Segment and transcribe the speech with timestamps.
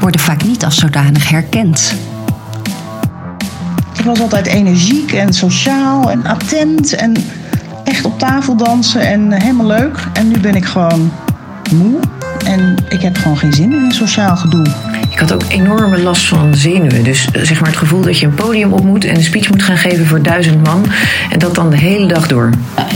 [0.00, 1.94] worden vaak niet als zodanig herkend.
[3.98, 7.16] Ik was altijd energiek en sociaal en attent en
[7.84, 9.98] echt op tafel dansen en helemaal leuk.
[10.12, 11.12] En nu ben ik gewoon
[11.72, 12.00] moe
[12.44, 14.83] en ik heb gewoon geen zin in sociaal gedoe.
[15.14, 17.04] Ik had ook enorme last van zenuwen.
[17.04, 19.50] Dus eh, zeg maar het gevoel dat je een podium op moet en een speech
[19.50, 20.84] moet gaan geven voor duizend man.
[21.30, 22.50] En dat dan de hele dag door.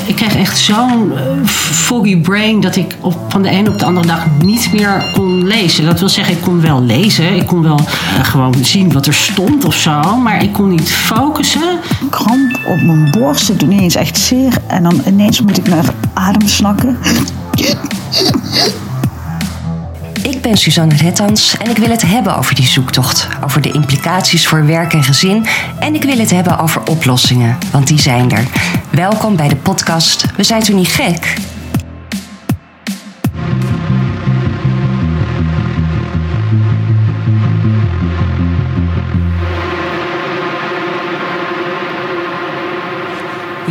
[0.06, 3.84] Ik kreeg echt zo'n uh, foggy brain dat ik op, van de ene op de
[3.84, 5.84] andere dag niet meer kon lezen.
[5.84, 7.34] Dat wil zeggen, ik kon wel lezen.
[7.34, 10.16] Ik kon wel uh, gewoon zien wat er stond of zo.
[10.16, 11.78] Maar ik kon niet focussen.
[12.10, 13.48] Kramp op mijn borst.
[13.48, 14.52] Het doet ineens echt zeer.
[14.66, 16.98] En dan ineens moet ik naar adem snakken.
[20.28, 23.28] Ik ben Suzanne Rettans en ik wil het hebben over die zoektocht.
[23.44, 25.46] Over de implicaties voor werk en gezin.
[25.78, 28.44] En ik wil het hebben over oplossingen, want die zijn er.
[28.90, 31.36] Welkom bij de podcast We zijn toen niet gek?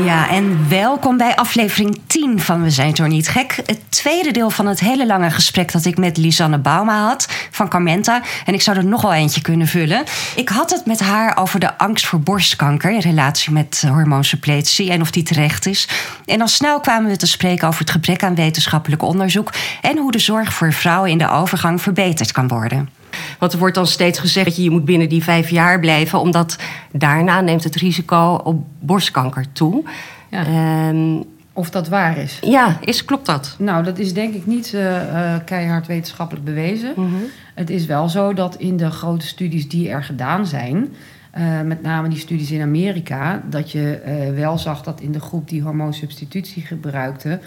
[0.08, 3.62] Ja, en welkom bij aflevering 10 van We zijn toch niet gek.
[3.66, 7.70] Het tweede deel van het hele lange gesprek dat ik met Lisanne Bauma had van
[7.70, 8.22] Carmenta.
[8.46, 10.04] En ik zou er nog wel eentje kunnen vullen.
[10.36, 15.02] Ik had het met haar over de angst voor borstkanker in relatie met hormoonsuppletie en
[15.02, 15.88] of die terecht is.
[16.26, 20.12] En al snel kwamen we te spreken over het gebrek aan wetenschappelijk onderzoek en hoe
[20.12, 22.97] de zorg voor vrouwen in de overgang verbeterd kan worden.
[23.40, 26.20] Want er wordt dan steeds gezegd dat je, je moet binnen die vijf jaar blijven,
[26.20, 26.58] omdat
[26.92, 29.84] daarna neemt het risico op borstkanker toe.
[30.30, 30.88] Ja.
[30.90, 32.40] Um, of dat waar is?
[32.42, 33.56] Ja, is, klopt dat?
[33.60, 36.92] Nou, dat is denk ik niet uh, uh, keihard wetenschappelijk bewezen.
[36.96, 37.02] Mhm.
[37.02, 37.26] Mm -hmm.
[37.56, 40.94] Het is wel zo dat in de grote studies die er gedaan zijn,
[41.38, 44.02] uh, met name die studies in Amerika, dat je
[44.36, 47.40] wel zag dat in de groep die hormoonsubstitutie gebruikte,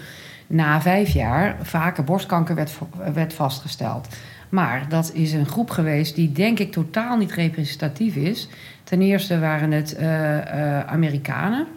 [0.47, 2.71] na vijf jaar vaker borstkanker werd,
[3.13, 4.07] werd vastgesteld.
[4.51, 8.47] Maar dat is een groep geweest die denk ik totaal niet representatief is.
[8.83, 11.67] Ten eerste waren het uh, uh, Amerikanen.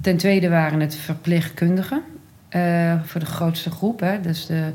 [0.00, 2.02] Ten tweede waren het verpleegkundigen.
[2.50, 4.00] Uh, voor de grootste groep.
[4.00, 4.20] Hè.
[4.20, 4.72] Dus de,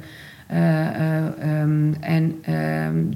[1.41, 3.15] um, en um,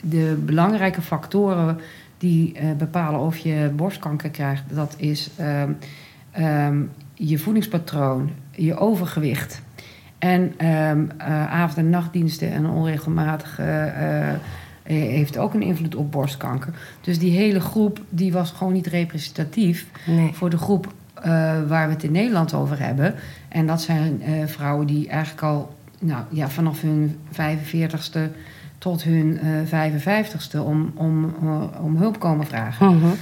[0.00, 1.80] de belangrijke factoren
[2.18, 5.30] die bepalen of je borstkanker krijgt, dat is
[6.36, 9.62] um, je voedingspatroon, je overgewicht.
[10.18, 14.32] En um, uh, avond- en nachtdiensten en onregelmatig uh, uh,
[14.82, 16.74] heeft ook een invloed op borstkanker.
[17.00, 20.30] Dus die hele groep die was gewoon niet representatief nee.
[20.32, 20.92] voor de groep
[21.66, 23.14] waar we het in Nederland over hebben.
[23.48, 28.20] En dat zijn vrouwen die eigenlijk al nou, ja, vanaf hun 45ste
[28.78, 31.34] tot hun 55ste om, om,
[31.80, 32.86] om hulp komen vragen.
[32.86, 33.14] Mm -hmm.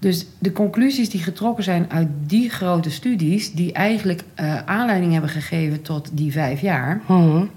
[0.00, 5.30] Dus de conclusies die getrokken zijn uit die grote studies, die eigenlijk uh, aanleiding hebben
[5.30, 7.50] gegeven tot die vijf jaar, -hmm.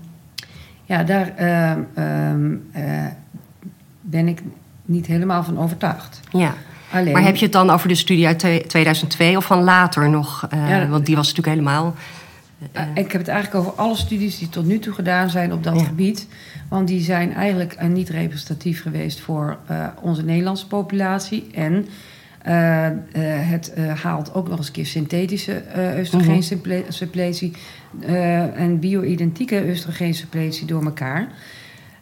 [0.86, 1.72] ja, daar uh,
[2.76, 3.06] uh,
[4.02, 4.42] ben ik
[4.86, 6.20] niet helemaal van overtuigd.
[6.32, 6.54] Ja.
[6.92, 10.48] Alleen, maar heb je het dan over de studie uit 2002 of van later nog?
[10.52, 11.96] Ja, want die was natuurlijk helemaal.
[12.94, 15.80] ik heb het eigenlijk over alle studies die tot nu toe gedaan zijn op dat
[15.80, 15.86] Ja.
[15.86, 16.28] gebied.
[16.70, 19.58] Want die zijn eigenlijk niet representatief geweest voor
[20.02, 21.48] onze Nederlandse populatie.
[21.54, 21.88] En
[22.48, 22.88] uh,
[23.50, 25.64] het haalt ook nog eens een keer synthetische
[26.00, 27.54] oestrogeensuppletie
[28.56, 31.28] en bio-identieke oestrogeensuppletie door elkaar.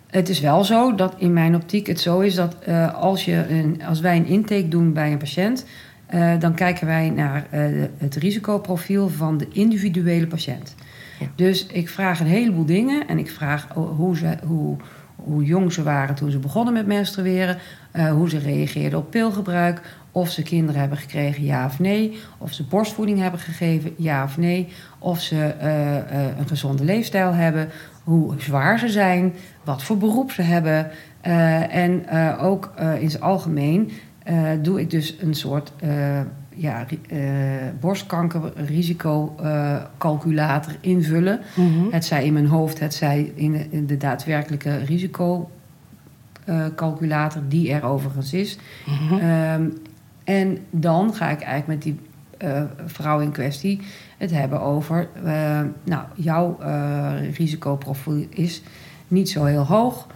[0.10, 2.56] Het is wel zo dat in mijn optiek het zo is dat
[2.94, 5.66] als, je een, als wij een intake doen bij een patiënt,
[6.14, 10.76] uh, dan kijken wij naar uh, het risicoprofiel van de individuele patiënt.
[11.20, 11.26] Ja.
[11.36, 14.78] Dus ik vraag een heleboel dingen en ik vraag hoe, ze, hoe,
[15.16, 17.58] hoe jong ze waren toen ze begonnen met menstrueren,
[17.96, 22.54] uh, hoe ze reageerden op pilgebruik, of ze kinderen hebben gekregen, ja of nee, of
[22.54, 24.68] ze borstvoeding hebben gegeven, ja of nee,
[25.00, 25.56] of ze
[26.38, 27.70] een gezonde leefstijl hebben,
[28.04, 29.34] hoe zwaar ze zijn,
[29.64, 30.92] wat voor beroep ze hebben
[31.72, 33.92] en ook in zijn algemeen
[34.62, 35.72] doe ik dus een soort
[36.56, 36.86] ja,
[37.80, 41.40] borstkankerrisicocalculator invullen.
[41.56, 41.88] Mm -hmm.
[41.92, 47.84] Het zij in mijn hoofd, het zij in de, in de daadwerkelijke risicocalculator, die er
[47.84, 48.58] overigens is.
[48.86, 49.30] Mm -hmm.
[49.30, 49.74] um,
[50.32, 52.00] en dan ga ik eigenlijk met die
[52.86, 53.82] vrouw in kwestie
[54.18, 55.08] het hebben over...
[55.84, 56.58] nou, jouw
[57.34, 58.62] risicoprofiel is
[59.08, 60.08] niet zo heel hoog.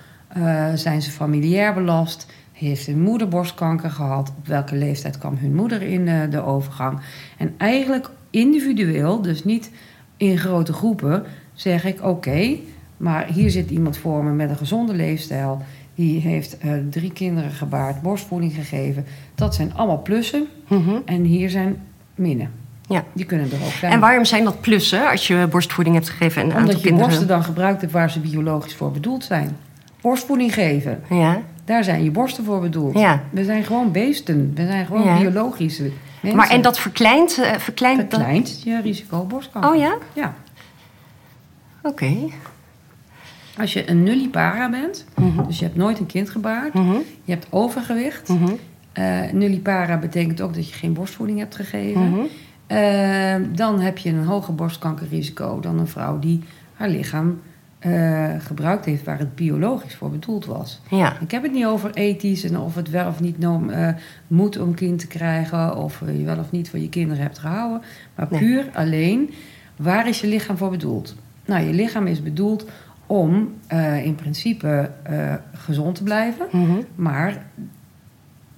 [0.75, 2.27] zijn ze familiair belast?
[2.51, 4.33] Heeft hun moeder borstkanker gehad?
[4.37, 6.99] Op welke leeftijd kwam hun moeder in de overgang?
[7.37, 9.71] En eigenlijk individueel, dus niet
[10.17, 11.23] in grote groepen,
[11.53, 12.57] zeg ik: oké,
[12.97, 15.61] maar hier zit iemand voor me met een gezonde leefstijl.
[15.95, 19.05] Die heeft uh, drie kinderen gebaard, borstvoeding gegeven.
[19.35, 20.47] Dat zijn allemaal plussen.
[20.67, 21.01] Mm -hmm.
[21.05, 21.81] En hier zijn
[22.15, 22.51] minnen.
[22.87, 23.03] Ja.
[23.13, 23.91] Die kunnen er ook zijn.
[23.91, 26.41] En waarom zijn dat plussen als je borstvoeding hebt gegeven?
[26.41, 27.07] En Omdat je kinderen?
[27.07, 29.57] borsten dan gebruikt hebt waar ze biologisch voor bedoeld zijn.
[30.01, 31.03] borstvoeding geven.
[31.09, 31.41] Ja.
[31.65, 32.97] Daar zijn je borsten voor bedoeld.
[32.99, 33.21] Ja.
[33.29, 34.51] We zijn gewoon beesten.
[34.55, 35.17] We zijn gewoon Ja.
[35.19, 36.39] biologische mensen.
[36.39, 39.71] Maar en dat verkleint, eh, verkleint dat- verkleint je risico op borstkanker.
[39.71, 39.95] Oh ja?
[40.13, 40.33] Ja.
[41.83, 42.15] Oké.
[43.57, 45.45] Als je een nullipara bent, Mhm.
[45.47, 46.73] dus je hebt nooit een kind gebaard,
[47.23, 48.29] je hebt overgewicht.
[48.29, 48.51] Mhm.
[48.93, 52.09] eh, nullipara betekent ook dat je geen borstvoeding hebt gegeven.
[52.09, 52.19] Mhm.
[52.67, 56.43] Eh, dan heb je een hoger borstkankerrisico dan een vrouw die
[56.73, 57.39] haar lichaam
[57.79, 60.81] eh, gebruikt heeft waar het biologisch voor bedoeld was.
[60.89, 61.19] Ja.
[61.19, 63.35] Ik heb het niet over ethisch en of het wel of niet
[64.27, 67.81] moet om kind te krijgen, of je wel of niet voor je kinderen hebt gehouden,
[68.15, 68.39] maar Nee.
[68.39, 69.29] puur alleen
[69.75, 71.15] waar is je lichaam voor bedoeld?
[71.45, 72.65] Nou, je lichaam is bedoeld
[73.05, 76.71] om eh, in principe eh, gezond te blijven, Mhm.
[76.95, 77.45] maar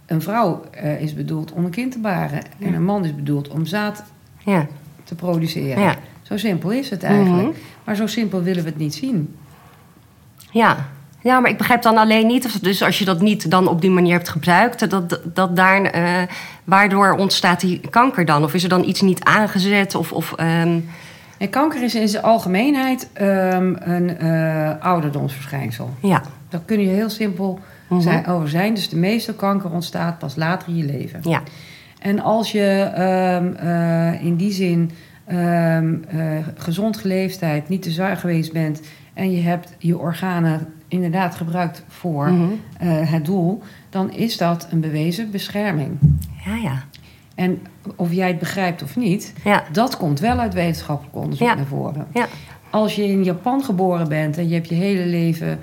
[0.05, 3.47] een vrouw eh, is bedoeld om een kind te baren en een man is bedoeld
[3.47, 4.03] om zaad
[4.45, 4.67] Ja.
[5.03, 5.81] te produceren.
[5.83, 5.95] Ja.
[6.21, 7.47] Zo simpel is het eigenlijk.
[7.47, 7.57] Mhm.
[7.83, 9.35] Maar zo simpel willen we het niet zien.
[10.51, 10.77] Ja.
[11.21, 13.81] Ja, maar ik begrijp dan alleen niet, of- dus als je dat niet dan op
[13.81, 15.91] die manier hebt gebruikt, dat, dat daar,
[16.63, 18.43] waardoor ontstaat die kanker dan?
[18.43, 19.95] Of is er dan iets niet aangezet?
[19.95, 20.79] Of, of, ehm,
[21.37, 25.89] En kanker is in zijn algemeenheid ehm, een eh, ouderdomsverschijnsel.
[26.01, 26.21] ja.
[26.49, 27.59] Daar kun je heel simpel
[27.99, 28.73] zijn, over zijn.
[28.73, 31.19] Dus de meeste kanker ontstaat pas later in je leven.
[31.23, 31.41] Ja.
[31.99, 34.91] En als je ehm, eh, in die zin
[35.25, 36.19] ehm, eh,
[36.57, 38.81] gezond geleefdheid, niet te zwaar geweest bent
[39.13, 42.43] en je hebt je organen inderdaad gebruikt voor Mhm.
[42.87, 45.97] het doel, dan is dat een bewezen bescherming.
[46.45, 46.83] Ja, ja.
[47.37, 47.59] En
[47.95, 49.63] of jij het begrijpt of niet, Ja.
[49.71, 51.53] dat komt wel uit wetenschappelijk onderzoek Ja.
[51.55, 52.07] naar voren.
[52.13, 52.27] Ja.
[52.69, 55.59] Als je in Japan geboren bent en je hebt je hele leven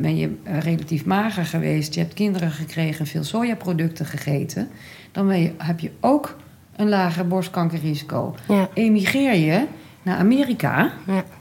[0.00, 4.68] ben je eh, relatief mager geweest, je hebt kinderen gekregen en veel sojaproducten gegeten,
[5.12, 6.36] dan je, heb je ook
[6.76, 8.34] een lager borstkankerrisico.
[8.74, 9.64] Emigreer je
[10.02, 10.90] naar Amerika,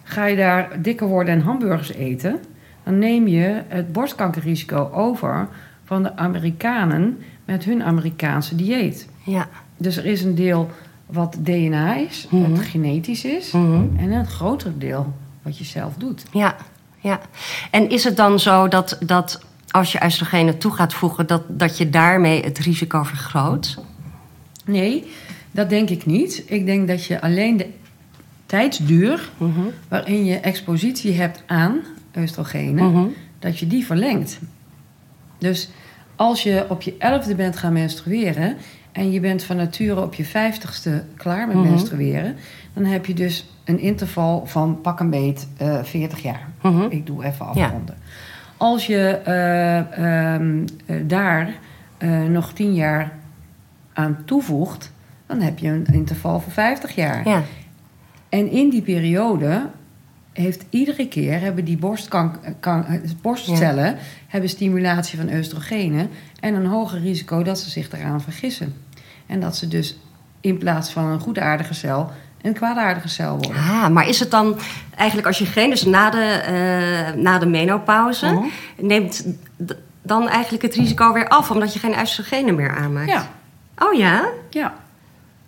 [0.04, 2.40] ga je daar dikker worden en hamburgers eten,
[2.84, 5.48] dan neem je het borstkankerrisico over
[5.84, 9.08] van de Amerikanen met hun Amerikaanse dieet.
[9.26, 9.48] Ja.
[9.78, 10.70] Dus er is een deel
[11.06, 12.50] wat DNA is, Mhm.
[12.52, 13.84] wat genetisch is, Mhm.
[13.98, 16.24] en een groter deel wat je zelf doet.
[16.32, 16.56] Ja,
[17.00, 17.20] ja.
[17.72, 19.42] En is het dan zo dat, dat
[19.72, 23.78] als je oestrogenen toe gaat voegen, dat, dat je daarmee het risico vergroot?
[24.66, 25.12] Nee,
[25.52, 26.44] dat denk ik niet.
[26.48, 27.68] Ik denk dat je alleen de
[28.46, 29.60] tijdsduur Mhm.
[29.88, 31.80] waarin je expositie hebt aan
[32.18, 33.06] oestrogenen, Mhm.
[33.40, 34.40] dat je die verlengt.
[35.40, 35.70] Dus
[36.16, 38.58] als je op je elfde bent gaan menstrueren
[38.96, 41.70] en je bent van nature op je vijftigste klaar met Mhm.
[41.70, 42.36] menstrueren,
[42.74, 46.48] dan heb je dus een interval van pak een beet eh 40 jaar.
[46.62, 46.86] Mhm.
[46.90, 47.96] Ik doe even afronden.
[48.58, 51.54] Als je eh, ehm, eh, daar
[52.30, 53.12] nog 10 jaar
[53.94, 54.92] aan toevoegt,
[55.26, 57.28] dan heb je een interval van 50 jaar.
[57.30, 57.44] Ja.
[58.30, 59.62] En in die periode
[60.34, 62.86] heeft iedere keer hebben die borstkank, kan,
[63.22, 63.96] borstcellen
[64.28, 66.10] hebben stimulatie van oestrogenen
[66.40, 68.74] en een hoger risico dat ze zich eraan vergissen.
[69.26, 69.98] En dat ze dus
[70.42, 72.12] in plaats van een goedaardige cel
[72.42, 73.56] een kwaadaardige cel worden.
[73.62, 74.58] Ah, maar is het dan
[74.96, 78.46] eigenlijk als je geen, dus na de, eh, na de menopauze, Mhm.
[78.78, 79.26] neemt
[79.66, 83.10] d- dan eigenlijk het risico weer af, omdat je geen oestrogenen meer aanmaakt?
[83.10, 83.28] Ja,
[83.78, 84.30] Oh ja?
[84.50, 84.74] ja.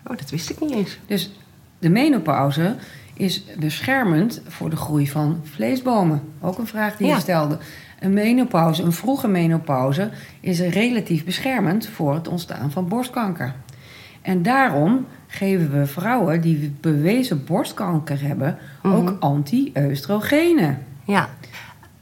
[0.08, 0.98] Oh, dat wist ik niet eens.
[1.08, 1.32] Dus
[1.80, 2.76] de menopauze
[3.14, 6.22] is beschermend voor de groei van vleesbomen.
[6.42, 7.16] Ook een vraag die Ja.
[7.16, 7.58] je stelde.
[8.00, 13.54] Een menopauze, een vroege menopauze, is relatief beschermend voor het ontstaan van borstkanker.
[14.28, 20.78] En daarom geven we vrouwen die bewezen borstkanker hebben ook anti-oestrogenen.
[21.06, 21.30] Ja.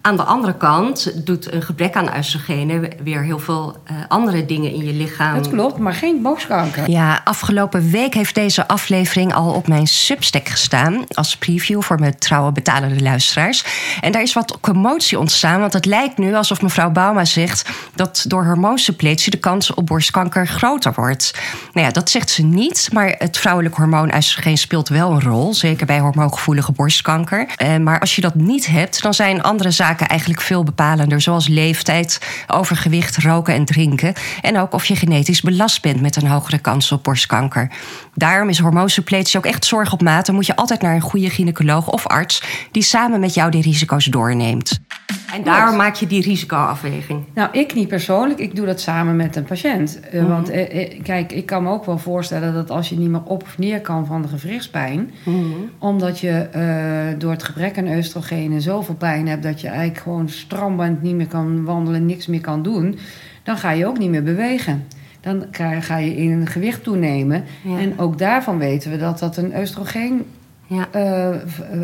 [0.06, 4.72] Aan de andere kant doet een gebrek aan oestrogenen weer heel veel eh, andere dingen
[4.72, 5.36] in je lichaam.
[5.36, 6.90] Dat klopt, maar geen borstkanker.
[6.90, 11.04] Ja, afgelopen week heeft deze aflevering al op mijn Substack gestaan.
[11.08, 13.66] Als preview voor mijn trouwe betalende luisteraars.
[14.02, 15.60] En daar is wat commotie ontstaan.
[15.60, 20.48] Want het lijkt nu alsof mevrouw Bauma zegt dat door hormoonsuppletie de kans op borstkanker
[20.48, 21.34] groter wordt.
[21.74, 22.90] Nou ja, dat zegt ze niet.
[22.94, 25.54] Maar het vrouwelijk hormoon oestrogeen speelt wel een rol.
[25.54, 27.48] Zeker bij hormoongevoelige borstkanker.
[27.56, 31.22] Eh, maar als je dat niet hebt, dan zijn andere zaken eigenlijk veel bepalender.
[31.22, 34.14] Zoals leeftijd, overgewicht, roken en drinken.
[34.42, 37.72] En ook of je genetisch belast bent met een hogere kans op borstkanker.
[38.16, 40.26] Daarom is hormoonsuppletie ook echt zorg op maat.
[40.26, 42.68] Dan moet je altijd naar een goede gynaecoloog of arts...
[42.72, 44.80] die samen met jou die risico's doorneemt.
[45.34, 47.24] En daar maak je die risicoafweging.
[47.34, 48.40] Nou, ik niet persoonlijk.
[48.40, 50.00] Ik doe dat samen met een patiënt.
[50.00, 53.10] Eh, Want eh, eh, kijk, ik kan me ook wel voorstellen dat als je niet
[53.10, 55.12] meer op of neer kan van de gewrichtspijn,
[55.80, 56.48] omdat je
[57.18, 61.16] door het gebrek aan oestrogenen zoveel pijn hebt dat je eigenlijk gewoon stram bent, niet
[61.16, 62.98] meer kan wandelen, niks meer kan doen,
[63.44, 64.88] dan ga je ook niet meer bewegen.
[65.26, 65.46] Dan
[65.82, 67.44] ga je in een gewicht toenemen.
[67.62, 67.78] Ja.
[67.78, 70.26] En ook daarvan weten we dat dat een oestrogeen
[70.68, 70.88] Ja.
[70.92, 71.36] eh, eh,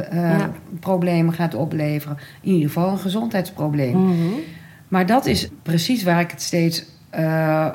[0.09, 0.51] eh, Ja.
[0.79, 2.17] problemen gaat opleveren.
[2.41, 3.97] In ieder geval een gezondheidsprobleem.
[4.05, 4.15] Mhm.
[4.87, 6.85] Maar dat is precies waar ik het steeds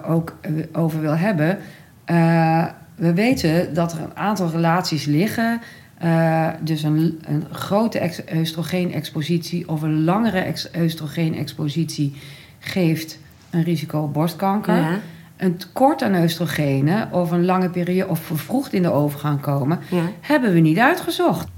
[0.07, 0.37] ook
[0.73, 1.59] over wil hebben.
[2.95, 5.61] We weten dat er een aantal relaties liggen.
[6.61, 12.15] dus een, een grote ex- oestrogeenexpositie of een langere ex- oestrogeenexpositie
[12.59, 13.19] geeft
[13.51, 14.77] een risico op borstkanker.
[14.77, 14.99] Ja.
[15.37, 20.03] Een tekort aan oestrogenen of een lange periode of vervroegd in de overgang komen, Ja.
[20.21, 21.49] hebben we niet uitgezocht.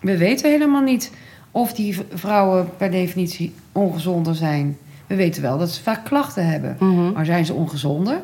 [0.00, 1.12] We weten helemaal niet
[1.50, 4.78] of die vrouwen per definitie ongezonder zijn.
[5.06, 6.76] We weten wel dat ze vaak klachten hebben.
[6.78, 7.12] Mhm.
[7.12, 8.20] Maar zijn ze ongezonder?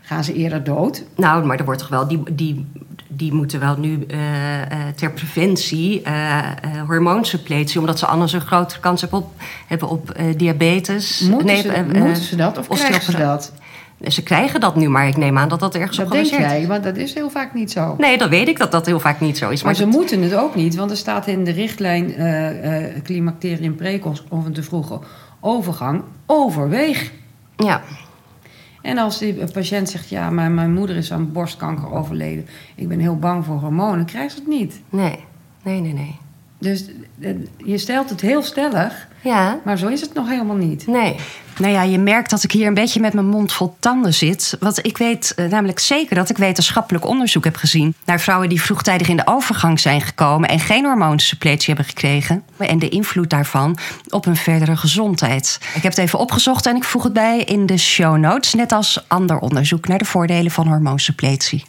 [0.00, 1.04] Gaan ze eerder dood?
[1.16, 2.66] Nou, maar er wordt toch wel, die, die,
[3.08, 6.42] die moeten wel nu eh, eh, ter preventie eh,
[6.86, 9.32] hormoonsuppletie, omdat ze anders een grotere kans hebben op,
[9.66, 11.20] hebben op diabetes.
[11.20, 13.52] Moeten, ze, moeten ze dat of krijgen ze dat?
[14.08, 16.50] Ze krijgen dat nu, maar ik neem aan dat dat ergens Dat op denk gebaseerd
[16.50, 16.66] jij, is.
[16.66, 17.94] want dat is heel vaak niet zo.
[17.98, 19.62] Nee, dat weet ik dat dat heel vaak niet zo is.
[19.62, 23.02] Maar ze dat- moeten het ook niet, want er staat in de richtlijn eh eh
[23.02, 24.98] climaterium precox of een te vroege
[25.40, 27.12] overgang overweeg.
[27.56, 27.82] Ja,
[28.82, 32.98] En als die patiënt zegt, ja, maar mijn moeder is aan borstkanker overleden, ik ben
[33.00, 34.80] heel bang voor hormonen, krijgt ze het niet.
[34.90, 35.18] nee,
[35.62, 36.18] nee, nee, nee.
[36.64, 36.84] Dus
[37.20, 40.86] eh, je stelt het heel stellig, Ja, maar zo is het nog helemaal niet.
[40.86, 41.16] nee.
[41.58, 44.56] Nou ja, je merkt dat ik hier een beetje met mijn mond vol tanden zit.
[44.60, 48.60] Want ik weet eh, namelijk zeker dat ik wetenschappelijk onderzoek heb gezien naar vrouwen die
[48.62, 52.42] vroegtijdig in de overgang zijn gekomen en geen hormoonsuppletie hebben gekregen.
[52.56, 53.78] En de invloed daarvan
[54.08, 55.58] op hun verdere gezondheid.
[55.74, 58.54] Ik heb het even opgezocht en ik voeg het bij in de show notes.
[58.54, 61.64] Net als ander onderzoek naar de voordelen van hormoonsuppletie.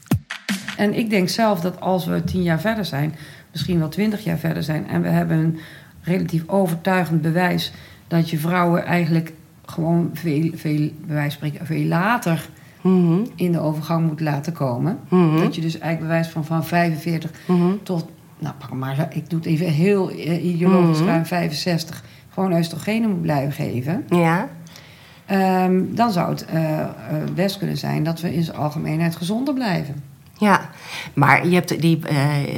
[0.77, 3.15] En ik denk zelf dat als we tien jaar verder zijn,
[3.55, 5.59] misschien wel twintig jaar verder zijn, en we hebben een
[6.01, 7.71] relatief overtuigend bewijs
[8.07, 9.33] dat je vrouwen eigenlijk
[9.65, 12.49] gewoon veel, veel bij wijze van spreken, veel later
[12.81, 14.99] Mhm, in de overgang moet laten komen.
[15.09, 17.71] mhm, Dat je dus eigenlijk bewijs van van 45 mhm.
[17.83, 18.05] tot,
[18.39, 23.21] nou pak maar, ik doe het even heel eh, ideologisch, ruim 65, gewoon oestrogenen moet
[23.21, 24.05] blijven geven.
[24.09, 24.49] Ja,
[25.25, 26.87] Ehm, dan zou het eh, eh,
[27.35, 30.03] best kunnen zijn dat we in zijn algemeenheid gezonder blijven.
[30.37, 30.69] Ja,
[31.13, 32.17] maar je hebt die eh,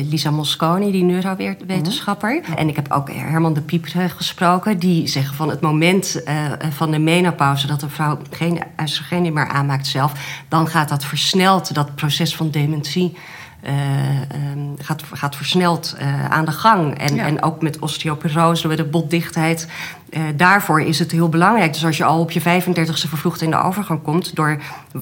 [0.09, 2.41] Lisa Mosconi, die neurowetenschapper.
[2.55, 4.79] En ik heb ook Herman de Pieper gesproken.
[4.79, 6.35] Die zeggen van het moment eh,
[6.69, 7.67] van de menopauze...
[7.67, 10.13] dat een vrouw geen oestrogeen meer aanmaakt zelf...
[10.47, 13.17] dan gaat dat versneld, dat proces van dementie...
[13.61, 13.73] eh,
[14.21, 16.97] ehm, gaat, gaat versneld eh, aan de gang.
[16.97, 17.25] En, Ja.
[17.25, 19.67] en ook met osteoporose, met de botdichtheid.
[20.09, 21.73] Eh, daarvoor is het heel belangrijk.
[21.73, 24.35] Dus als je al op je 35ste vervroegd in de overgang komt...
[24.35, 24.57] door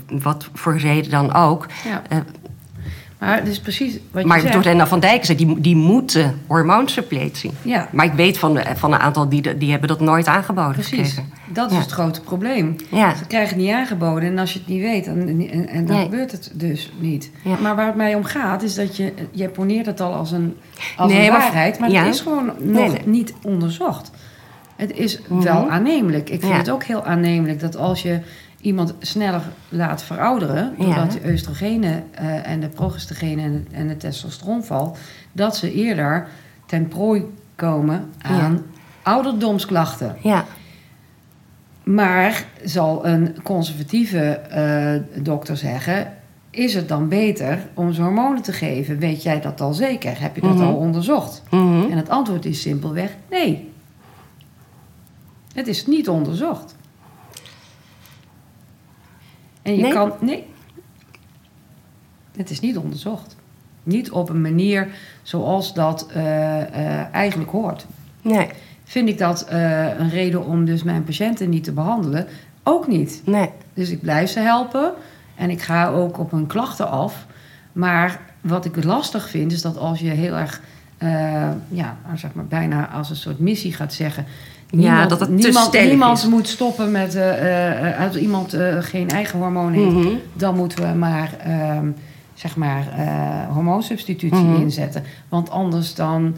[0.09, 1.65] wat voor reden dan ook...
[1.85, 2.01] Ja.
[2.09, 2.17] eh,
[3.19, 4.53] Maar het is precies wat je maar zegt.
[4.53, 7.51] door Renna van Dijk zei, die, die moeten hormoonsuppletie.
[7.61, 7.89] Ja.
[7.91, 11.25] Maar ik weet van, van een aantal die, die hebben dat nooit aangeboden Precies, gekregen.
[11.47, 11.81] dat is Ja.
[11.83, 12.75] het grote probleem.
[12.91, 13.15] Ja.
[13.15, 15.95] Ze krijgen het niet aangeboden en als je het niet weet, dan, en, en dan
[15.95, 16.05] Nee.
[16.05, 17.31] gebeurt het dus niet.
[17.43, 17.55] Ja.
[17.61, 20.55] Maar waar het mij om gaat, is dat je, je poneert het al als een,
[20.97, 24.11] als Nee, een maar- waarheid, maar het is gewoon nog Nee, niet onderzocht.
[24.75, 26.29] Het is wel aannemelijk.
[26.29, 28.19] Ik vind het ook heel aannemelijk dat als je
[28.65, 30.85] iemand sneller laat verouderen, Ja.
[30.85, 34.97] doordat de oestrogenen eh, en de progestogenen en, de- en de testosteronval,
[35.31, 36.27] dat ze eerder
[36.65, 37.23] ten prooi
[37.55, 38.61] komen aan
[39.03, 40.15] ouderdomsklachten.
[40.21, 40.45] Ja,
[41.83, 46.13] Maar zal een conservatieve eh, dokter zeggen:
[46.49, 48.99] is het dan beter om ze hormonen te geven?
[48.99, 50.21] Weet jij dat al zeker?
[50.21, 50.63] Heb je dat Mhm.
[50.63, 51.43] al onderzocht?
[51.49, 51.91] Mhm.
[51.91, 53.71] En het antwoord is simpelweg nee.
[55.53, 56.75] Het is niet onderzocht.
[59.65, 59.91] En je Nee?
[59.91, 60.13] kan.
[60.19, 60.45] Nee.
[62.37, 63.35] Het is niet onderzocht.
[63.83, 64.87] Niet op een manier
[65.23, 67.85] zoals dat eh, eh, eigenlijk hoort.
[68.21, 68.47] nee,
[68.83, 72.27] Vind ik dat eh, een reden om dus mijn patiënten niet te behandelen?
[72.63, 73.21] Ook niet.
[73.25, 73.49] nee.
[73.73, 74.93] Dus ik blijf ze helpen
[75.35, 77.25] en ik ga ook op hun klachten af.
[77.71, 80.61] Maar wat ik lastig vind, is dat als je heel erg,
[81.69, 84.25] ja, zeg maar bijna als een soort missie gaat zeggen.
[84.69, 86.25] Ja, dat het niemand, niemand is.
[86.27, 90.07] moet stoppen met, eh, als iemand eh, geen eigen hormoon heeft, Mhm.
[90.33, 91.87] dan moeten we maar, ehm,
[92.33, 92.83] zeg maar,
[93.53, 94.61] hormoonsubstitutie Mhm.
[94.61, 95.03] inzetten.
[95.29, 96.35] Want anders dan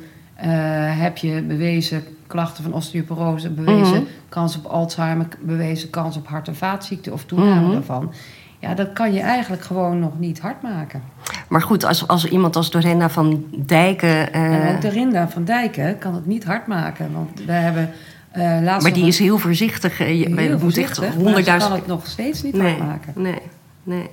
[0.97, 4.03] heb je bewezen klachten van osteoporose, bewezen Mhm.
[4.29, 7.71] kans op Alzheimer, bewezen kans op hart- en vaatziekten of toename Mhm.
[7.71, 8.11] daarvan.
[8.59, 11.01] Ja, dat kan je eigenlijk gewoon nog niet hard maken.
[11.49, 14.33] Maar goed, als, als iemand als Dorenda van Dijken...
[14.33, 17.13] eh, en ook de Rinda van Dijken kan het niet hard maken.
[17.13, 17.89] Want we hebben
[18.31, 19.99] eh laatst maar die een- is heel voorzichtig.
[19.99, 21.71] eh, je- heel moet voorzichtig, echt honderdduizend...
[21.71, 23.13] kan het nog steeds niet Nee, hard maken.
[23.15, 23.41] nee,
[23.83, 24.09] nee.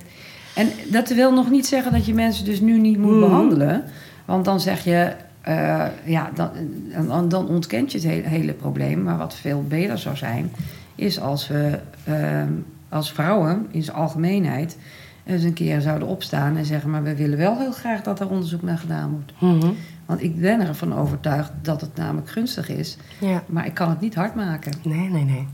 [0.55, 3.19] En dat wil nog niet zeggen dat je mensen dus nu niet moet Mhm.
[3.19, 3.83] behandelen.
[4.25, 5.11] Want dan zeg je,
[5.41, 6.49] eh, ja, dan,
[7.07, 9.03] dan, dan ontkent je het hele, hele probleem.
[9.03, 10.51] Maar wat veel beter zou zijn,
[10.95, 12.13] is als we eh,
[12.89, 14.77] als vrouwen in zijn algemeenheid
[15.25, 16.89] eens een keer zouden opstaan en zeggen...
[16.89, 19.33] maar we willen wel heel graag dat er onderzoek naar gedaan wordt.
[19.39, 19.71] Mhm.
[20.05, 22.97] Want ik ben ervan overtuigd dat het namelijk gunstig is.
[23.19, 23.43] Ja.
[23.45, 24.71] Maar ik kan het niet hard maken.
[24.83, 25.47] Nee, nee, nee.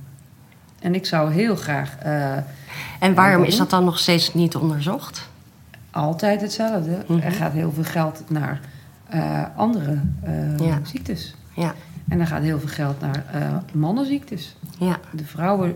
[0.80, 2.34] En ik zou heel graag eh,
[3.00, 5.30] En waarom is dat dan nog steeds niet onderzocht?
[5.92, 6.98] altijd hetzelfde.
[7.08, 7.20] Mhm.
[7.20, 8.60] Er gaat heel veel geld naar
[9.08, 10.80] eh, andere eh, Ja.
[10.84, 11.36] ziektes.
[11.56, 11.74] Ja,
[12.10, 13.24] En er gaat heel veel geld naar
[13.74, 14.56] mannenziektes.
[14.80, 15.76] ja, De vrouwen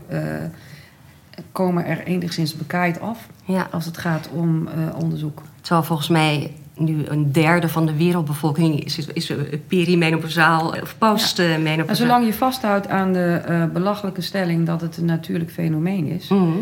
[1.52, 3.68] komen er enigszins bekaaid af ja.
[3.72, 5.42] als het gaat om eh, onderzoek.
[5.62, 9.34] Terwijl volgens mij nu een derde van de wereldbevolking is, is, is
[9.68, 11.88] perimenopausaal of postmenopausaal.
[11.88, 16.28] En zolang je vasthoudt aan de eh, belachelijke stelling dat het een natuurlijk fenomeen is,
[16.28, 16.58] Mhm.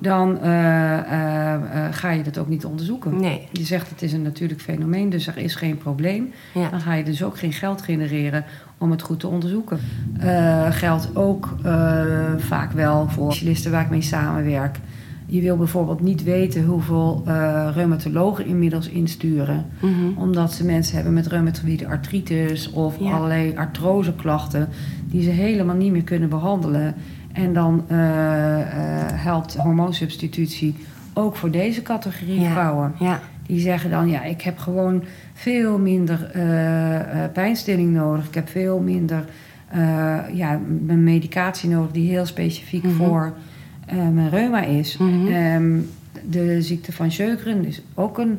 [0.00, 3.20] Dan eh, eh, eh, ga je dat ook niet onderzoeken.
[3.20, 3.48] Nee.
[3.52, 6.32] Je zegt het is een natuurlijk fenomeen, dus er is geen probleem.
[6.54, 6.68] Ja.
[6.68, 8.44] Dan ga je dus ook geen geld genereren
[8.78, 9.78] om het goed te onderzoeken.
[10.70, 11.48] Geldt ook
[12.36, 14.78] vaak wel voor specialisten waar ik mee samenwerk.
[15.26, 17.22] Je wil bijvoorbeeld niet weten hoeveel
[17.74, 19.66] reumatologen inmiddels insturen.
[19.80, 20.18] Mhm.
[20.18, 23.12] Omdat ze mensen hebben met reumatoïde artritis of Ja.
[23.12, 24.68] allerlei artroseklachten
[25.04, 26.94] die ze helemaal niet meer kunnen behandelen.
[27.32, 28.66] En dan eh, eh,
[29.12, 30.74] helpt hormoonsubstitutie
[31.14, 32.50] ook voor deze categorie Ja.
[32.50, 32.94] vrouwen.
[32.98, 35.02] Ja, Die zeggen dan, ja, ik heb gewoon
[35.34, 38.26] veel minder eh, pijnstilling nodig.
[38.26, 39.24] Ik heb veel minder
[40.32, 42.92] ja, mijn medicatie nodig die heel specifiek Mhm.
[42.94, 43.32] voor
[43.92, 44.96] mijn reuma is.
[44.96, 45.26] Mhm.
[45.26, 45.78] Ehm,
[46.28, 48.38] de ziekte van Sjögren is ook een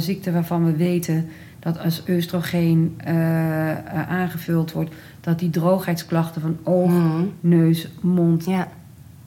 [0.00, 1.26] ziekte waarvan we weten
[1.62, 7.24] dat als oestrogeen eh, eh, aangevuld wordt, dat die droogheidsklachten van oog, Mhm.
[7.40, 8.68] neus, mond ja,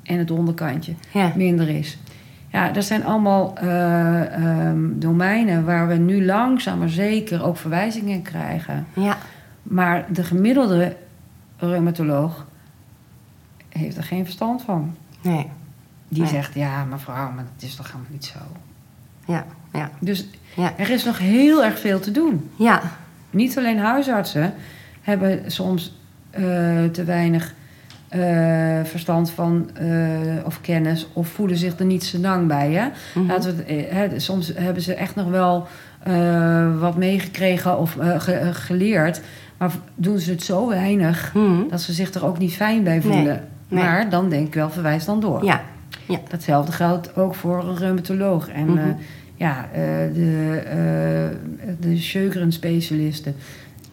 [0.03, 1.31] en het onderkantje ja.
[1.35, 1.97] minder is.
[2.47, 8.21] Ja, dat zijn allemaal eh, ehm, domeinen waar we nu langzaam maar zeker ook verwijzingen
[8.21, 8.85] krijgen.
[8.93, 9.17] ja.
[9.63, 10.95] Maar de gemiddelde
[11.57, 12.45] reumatoloog
[13.69, 14.95] heeft er geen verstand van.
[15.21, 15.47] Nee.
[16.07, 16.31] Die Nee.
[16.31, 18.39] zegt, ja, mevrouw, maar dat is toch helemaal niet zo.
[19.25, 20.73] Ja, ja, Dus ja.
[20.77, 22.49] er is nog heel erg veel te doen.
[22.55, 22.81] Ja,
[23.29, 24.53] Niet alleen huisartsen
[25.01, 25.97] hebben soms
[26.29, 26.43] eh,
[26.91, 27.53] te weinig
[28.07, 28.19] eh,
[28.83, 29.87] verstand van eh,
[30.45, 32.71] of kennis of voelen zich er niet zo lang bij.
[32.71, 32.87] Hè?
[33.27, 35.67] Laten we het, hè, soms hebben ze echt nog wel
[36.79, 39.21] wat meegekregen of ge- geleerd,
[39.57, 41.67] maar doen ze het zo weinig Mhm.
[41.69, 43.23] dat ze zich er ook niet fijn bij voelen.
[43.23, 43.83] Nee, nee.
[43.83, 45.43] Maar dan denk ik wel, verwijs dan door.
[45.45, 45.61] ja,
[46.29, 48.49] Datzelfde geldt ook voor een reumatoloog.
[48.49, 48.91] En Mhm.
[49.35, 49.81] Ja, eh,
[50.13, 53.35] de, uh, de Sjögren-specialisten.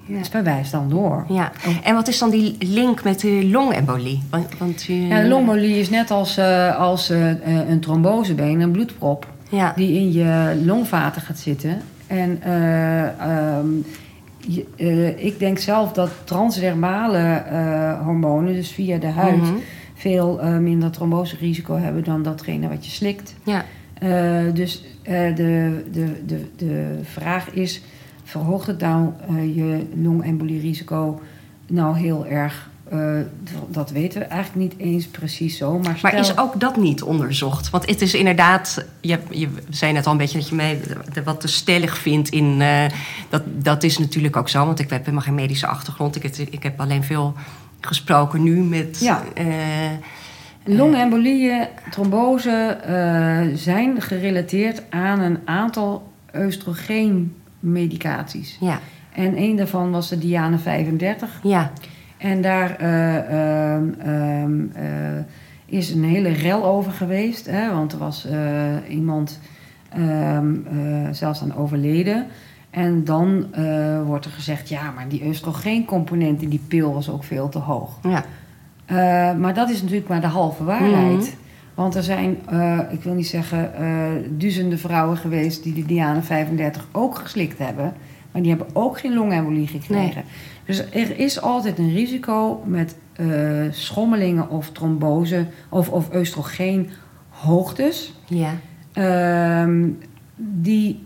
[0.07, 1.25] Dus verwijs dan door.
[1.29, 1.53] ja.
[1.83, 4.23] En wat is dan die link met de longembolie?
[4.31, 8.61] Want, want je- Ja, de longmolie is net als, eh, als eh, eh, een trombosebeen,
[8.61, 11.81] een bloedprop, Ja, die in je longvaten gaat zitten.
[12.07, 13.67] En eh, ehm,
[14.39, 19.53] je- eh, ik denk zelf dat transdermale eh, hormonen, dus via de huid, Mhm.
[19.95, 23.35] veel eh, minder tromboserisico hebben dan datgene wat je slikt.
[23.45, 23.63] ja, Eh,
[24.55, 27.81] dus eh, de, de, de, de vraag is:
[28.25, 31.21] verhoogt het nou eh, je longembolierisico
[31.67, 32.71] nou heel erg?
[32.91, 33.15] Eh,
[33.69, 35.79] dat weten we eigenlijk niet eens precies zo.
[35.79, 37.71] Maar, Maar is ook dat niet onderzocht?
[37.71, 40.81] Want het is inderdaad, je, je zei net al een beetje dat je mij
[41.25, 42.61] wat te stellig vindt in.
[42.61, 42.85] eh,
[43.29, 46.17] dat, dat is natuurlijk ook zo, want ik heb helemaal geen medische achtergrond.
[46.17, 47.35] Ik, heb- ik heb alleen veel
[47.81, 48.99] gesproken nu met.
[49.01, 49.23] Ja.
[49.35, 49.47] eh,
[50.65, 58.57] Longembolieën, trombose eh, zijn gerelateerd aan een aantal oestrogeenmedicaties.
[58.61, 58.81] ja,
[59.15, 61.41] En een daarvan was de Diane 35.
[61.43, 61.71] ja,
[62.17, 64.85] En daar eh, ehm, ehm, eh,
[65.67, 67.47] is een hele rel over geweest.
[67.47, 68.37] Hè, want er was eh,
[68.89, 69.41] iemand
[69.89, 72.27] ehm, eh, zelfs aan overleden.
[72.71, 74.69] En dan eh, wordt er gezegd...
[74.69, 77.99] ja, maar die oestrogeencomponent in die pil was ook veel te hoog.
[78.03, 78.25] ja.
[78.85, 78.97] Eh,
[79.35, 81.19] maar dat is natuurlijk maar de halve waarheid.
[81.19, 81.31] Mhm.
[81.75, 86.23] Want er zijn, eh, ik wil niet zeggen, eh, duizenden vrouwen geweest die de Diane
[86.23, 87.93] 35 ook geslikt hebben.
[88.33, 90.23] Maar die hebben ook geen longembolie gekregen.
[90.65, 92.97] Dus er is altijd een risico met
[93.71, 98.13] schommelingen of trombose of, of oestrogeenhoogtes.
[98.29, 98.51] ja.
[98.93, 99.89] ehm,
[100.37, 101.03] die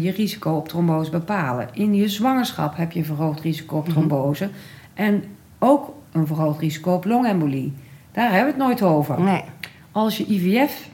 [0.00, 1.68] je risico op trombose bepalen.
[1.72, 3.92] In je zwangerschap heb je een verhoogd risico op Mhm.
[3.92, 4.48] trombose.
[4.94, 5.24] En
[5.58, 7.72] ook een verhoogd risico op longembolie.
[8.12, 9.20] Daar hebben we het nooit over.
[9.20, 9.42] Nee.
[9.92, 10.88] Als je IVF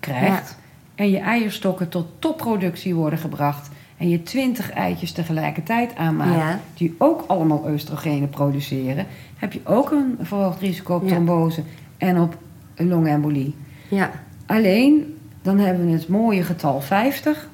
[0.00, 0.58] krijgt
[0.94, 3.70] en je eierstokken tot topproductie worden gebracht...
[3.96, 6.34] en je 20 eitjes tegelijkertijd aanmaakt...
[6.34, 6.60] Ja.
[6.74, 9.06] die ook allemaal oestrogenen produceren...
[9.36, 11.08] heb je ook een verhoogd risico op Ja.
[11.08, 11.62] trombose
[11.98, 12.36] en op
[12.76, 13.54] longembolie.
[13.88, 14.10] Ja.
[14.46, 17.48] Alleen, dan hebben we het mooie getal 50.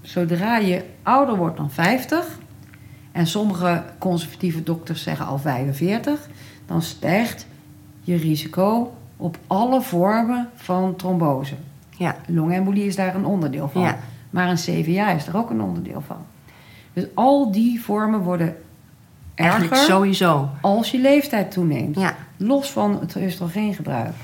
[0.00, 2.38] Zodra je ouder wordt dan 50,
[3.12, 6.28] en sommige conservatieve dokters zeggen al 45,
[6.68, 7.46] dan stijgt
[8.00, 11.54] je risico op alle vormen van trombose.
[11.96, 12.16] Ja.
[12.26, 13.82] Longembolie is daar een onderdeel van.
[13.82, 13.98] Ja.
[14.30, 16.16] Maar een CVA is er ook een onderdeel van.
[16.92, 18.56] Dus al die vormen worden
[19.34, 20.48] Eigenlijk erger sowieso.
[20.60, 21.96] als je leeftijd toeneemt.
[21.96, 22.14] Ja.
[22.36, 24.14] Los van het oestrogeengebruik.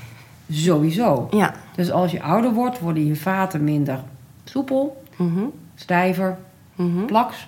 [0.51, 1.27] Sowieso.
[1.31, 1.53] Ja.
[1.75, 3.99] Dus als je ouder wordt, worden je vaten minder
[4.43, 5.43] soepel, Mhm.
[5.75, 6.37] stijver,
[6.75, 7.05] Mhm.
[7.05, 7.47] plaks.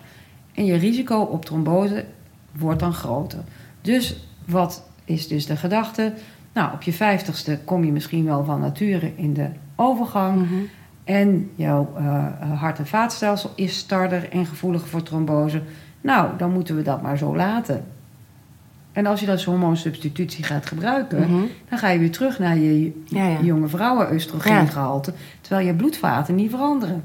[0.53, 2.05] En je risico op trombose
[2.51, 3.39] wordt dan groter.
[3.81, 6.13] Dus wat is dus de gedachte?
[6.53, 10.35] Nou, op je vijftigste kom je misschien wel van nature in de overgang.
[10.41, 10.53] Mhm.
[11.03, 12.25] En jouw eh,
[12.59, 15.61] hart- en vaatstelsel is starder en gevoeliger voor trombose.
[16.01, 17.85] Nou, dan moeten we dat maar zo laten.
[18.91, 21.41] En als je dat hormoonsubstitutie gaat gebruiken, Mhm.
[21.69, 23.39] dan ga je weer terug naar je Ja, ja.
[23.41, 25.13] jonge vrouwen oestrogeengehalte.
[25.41, 27.03] Terwijl je bloedvaten niet veranderen.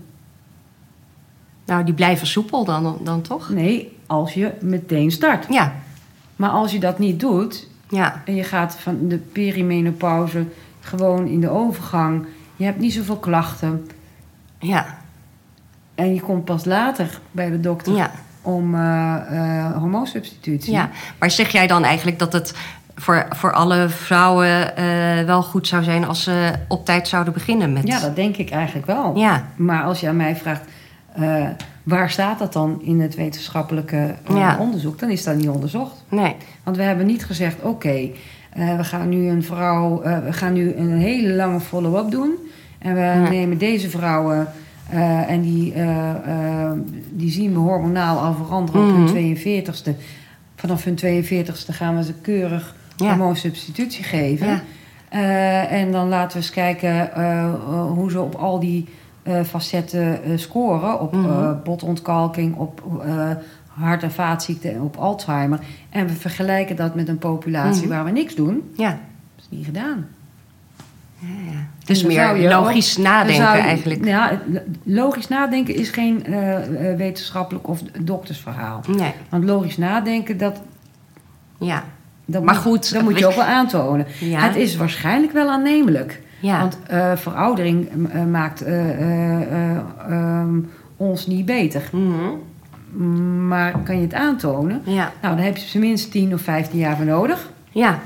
[1.67, 3.49] Nou, die blijven soepel dan, dan toch?
[3.51, 5.47] Nee, als je meteen start.
[5.51, 5.73] Ja.
[6.37, 8.23] Maar als je dat niet doet Ja.
[8.25, 10.45] en je gaat van de perimenopauze
[10.81, 12.27] gewoon in de overgang,
[12.57, 13.89] je hebt niet zoveel klachten
[14.59, 14.87] Ja.
[15.95, 18.11] en je komt pas later bij de dokter Ja.
[18.43, 20.73] om eh, hormoonsubstitutie.
[20.73, 22.55] Ja, maar zeg jij dan eigenlijk dat het
[22.97, 27.73] voor, voor alle vrouwen eh, wel goed zou zijn als ze op tijd zouden beginnen
[27.73, 27.87] met.
[27.87, 29.17] Ja, dat denk ik eigenlijk wel.
[29.17, 30.63] Ja, Maar als je aan mij vraagt,
[31.15, 31.47] eh,
[31.83, 34.57] waar staat dat dan in het wetenschappelijke eh, Ja.
[34.59, 36.05] onderzoek, dan is dat niet onderzocht.
[36.09, 36.35] nee.
[36.63, 38.11] Want we hebben niet gezegd, oké,
[38.53, 42.31] eh, we gaan nu een vrouw, we gaan nu een hele lange follow-up doen.
[42.79, 43.29] En we Ja.
[43.29, 44.47] nemen deze vrouwen
[45.29, 45.75] en die,
[47.11, 49.13] die zien we hormonaal al veranderen op hun Mhm.
[49.13, 49.95] 42ste.
[50.57, 53.07] Vanaf hun 42ste gaan we ze keurig Ja.
[53.09, 54.61] hormoonsubstitutie geven.
[55.69, 57.11] En dan laten we eens kijken
[57.95, 58.89] hoe ze op al die
[59.45, 61.01] facetten eh, scoren.
[61.01, 61.31] Op Mhm.
[61.31, 63.31] eh, botontkalking, op eh,
[63.69, 65.59] hart- en vaatziekten en op Alzheimer.
[65.91, 67.89] En we vergelijken dat met een populatie Mhm.
[67.95, 68.73] waar we niks doen.
[68.77, 68.89] Ja.
[69.37, 70.07] Dat is niet gedaan.
[71.85, 74.05] Dus En dan meer je logisch ook- nadenken je- eigenlijk.
[74.05, 74.41] Ja,
[74.83, 78.81] logisch nadenken is geen eh, eh, wetenschappelijk of doktersverhaal.
[78.97, 79.13] Nee.
[79.29, 80.61] Want logisch nadenken, dat,
[81.59, 81.85] Ja.
[82.25, 84.07] dat Maar moet, goed, dat moet je ook wel aantonen.
[84.21, 84.41] Ja.
[84.41, 86.21] Het is waarschijnlijk wel aannemelijk.
[86.43, 86.59] Ja.
[86.61, 89.79] Want eh, veroudering eh, maakt eh, eh, eh,
[90.09, 90.59] ehm,
[90.97, 91.83] ons niet beter.
[91.93, 93.47] Mhm.
[93.49, 94.81] Maar kan je het aantonen?
[94.85, 95.13] Ja.
[95.23, 97.51] Nou, daar heb je tenminste 10 of 15 jaar voor nodig.
[97.71, 97.99] Ja.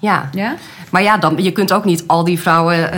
[0.00, 0.28] Ja.
[0.32, 0.54] Ja?
[0.90, 2.90] Maar ja, dan, je kunt ook niet al die vrouwen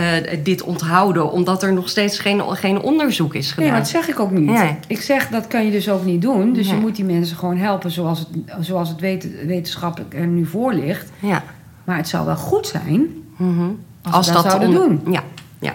[0.43, 3.69] dit onthouden, omdat er nog steeds geen, geen onderzoek is Nee, gedaan.
[3.69, 4.49] maar dat zeg ik ook niet.
[4.49, 4.75] Nee.
[4.87, 6.53] Ik zeg dat kan je dus ook niet doen.
[6.53, 6.81] Dus je Nee.
[6.81, 8.27] moet die mensen gewoon helpen zoals het,
[8.65, 11.11] zoals het weten- wetenschappelijk er nu voor ligt.
[11.19, 11.43] Ja.
[11.83, 13.69] Maar het zou wel goed zijn Mhm.
[14.13, 15.13] Als, dat, zouden onder- doen.
[15.13, 15.23] Ja.
[15.59, 15.73] Ja.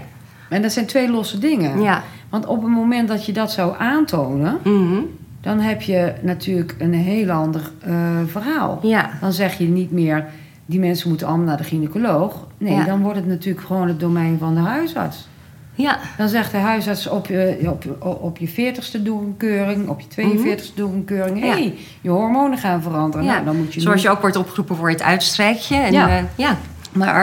[0.49, 1.83] En dat zijn twee losse dingen.
[1.83, 2.03] Ja.
[2.29, 5.01] Want op het moment dat je dat zou aantonen, Mhm.
[5.41, 7.93] dan heb je natuurlijk een heel ander eh,
[8.27, 8.79] verhaal.
[8.83, 9.11] Ja.
[9.21, 10.25] Dan zeg je niet meer,
[10.67, 12.47] die mensen moeten allemaal naar de gynaecoloog.
[12.59, 12.85] Nee, Ja.
[12.85, 15.29] dan wordt het natuurlijk gewoon het domein van de huisarts.
[15.75, 15.99] Ja.
[16.17, 20.07] Dan zegt de huisarts op je, op, op je 40ste doe een keuring, op je
[20.09, 21.37] 42ste doe een keuring.
[21.37, 21.47] Mhm.
[21.47, 21.53] Ja.
[21.53, 23.27] hey, je hormonen gaan veranderen.
[23.27, 23.33] Ja.
[23.33, 25.77] Nou, dan moet je Zoals je ook wordt opgeroepen voor het uitstrijkje.
[25.77, 26.09] En, Ja.
[26.09, 26.25] ja.
[26.35, 26.57] ja.
[26.93, 27.15] Maar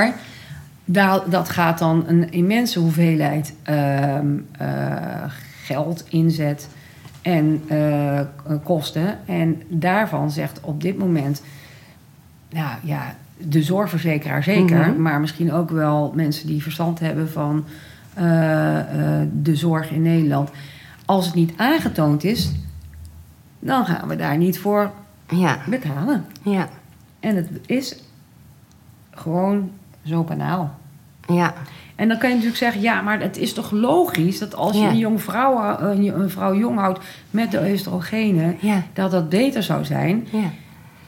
[0.90, 5.24] daar, dat gaat dan een immense hoeveelheid ehm, eh,
[5.64, 6.68] geld, inzet
[7.22, 8.22] en eh,
[8.64, 9.20] kosten.
[9.26, 11.44] En daarvan zegt op dit moment,
[12.50, 15.02] nou ja, de zorgverzekeraar zeker, Mhm.
[15.02, 17.66] maar misschien ook wel mensen die verstand hebben van
[18.14, 18.24] eh,
[19.42, 20.50] de zorg in Nederland.
[21.06, 22.52] Als het niet aangetoond is,
[23.60, 24.92] dan gaan we daar niet voor
[25.30, 25.58] ja.
[25.70, 26.26] betalen.
[26.42, 26.70] ja.
[27.20, 27.96] En het is
[29.12, 29.72] gewoon
[30.08, 30.76] zo banaal.
[31.28, 31.54] ja.
[31.96, 34.82] En dan kan je natuurlijk zeggen, ja, maar het is toch logisch dat als je
[34.82, 34.90] Ja.
[34.90, 37.00] een jonge vrouw, een, een vrouw jong houdt
[37.32, 38.82] met de oestrogenen, Ja.
[38.94, 40.28] dat dat beter zou zijn.
[40.32, 40.50] ja.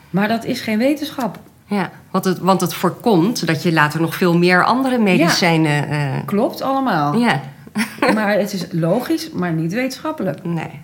[0.10, 1.40] Maar dat is geen wetenschap.
[1.66, 5.90] Ja, want het, want het voorkomt dat je later nog veel meer andere medicijnen.
[5.90, 7.16] eh, Klopt allemaal.
[7.18, 7.40] ja,
[8.14, 10.44] Maar het is logisch, maar niet wetenschappelijk.
[10.44, 10.80] nee.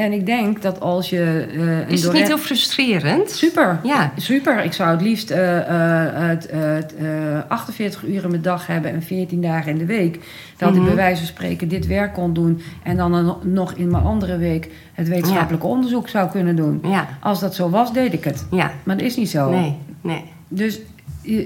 [0.00, 1.46] En ik denk dat als je...
[1.86, 3.30] eh, Is het niet heel frustrerend?
[3.30, 3.80] Super.
[3.82, 4.12] Ja.
[4.16, 4.64] Super.
[4.64, 7.06] Ik zou het liefst eh, eh, het, eh,
[7.48, 10.18] 48 uur in mijn dag hebben en 14 dagen in de week.
[10.56, 12.60] Dat ik bij wijze van spreken dit werk kon doen.
[12.82, 16.80] En dan een- nog in mijn andere week het wetenschappelijk onderzoek zou kunnen doen.
[16.82, 18.46] Ja, Als dat zo was, deed ik het.
[18.50, 18.70] ja.
[18.82, 19.50] Maar dat is niet zo.
[19.50, 20.24] Nee, nee.
[20.48, 20.80] Dus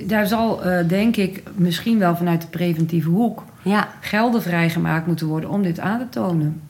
[0.07, 3.89] daar zal, denk ik, misschien wel vanuit de preventieve hoek Ja.
[4.01, 6.61] gelden vrijgemaakt moeten worden om dit aan te tonen.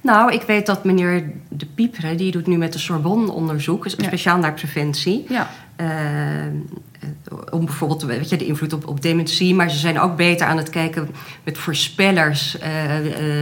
[0.00, 4.38] Nou, ik weet dat meneer De Piepere, die doet nu met de Sorbonne onderzoek, speciaal
[4.38, 5.26] naar preventie.
[5.28, 5.50] Ja.
[5.76, 5.86] Eh,
[7.50, 9.54] om bijvoorbeeld weet je, de invloed op, op dementie.
[9.54, 11.08] Maar ze zijn ook beter aan het kijken
[11.44, 12.96] met voorspellers eh,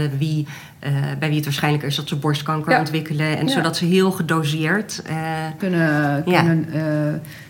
[0.05, 0.47] eh, wie,
[0.79, 2.79] eh, bij wie het waarschijnlijk is dat ze borstkanker Ja.
[2.79, 3.39] ontwikkelen.
[3.39, 3.53] En Ja.
[3.53, 5.03] zodat ze heel gedoseerd.
[5.07, 5.17] eh,
[5.59, 6.41] Kunnen, Ja.
[6.43, 6.83] kunnen eh,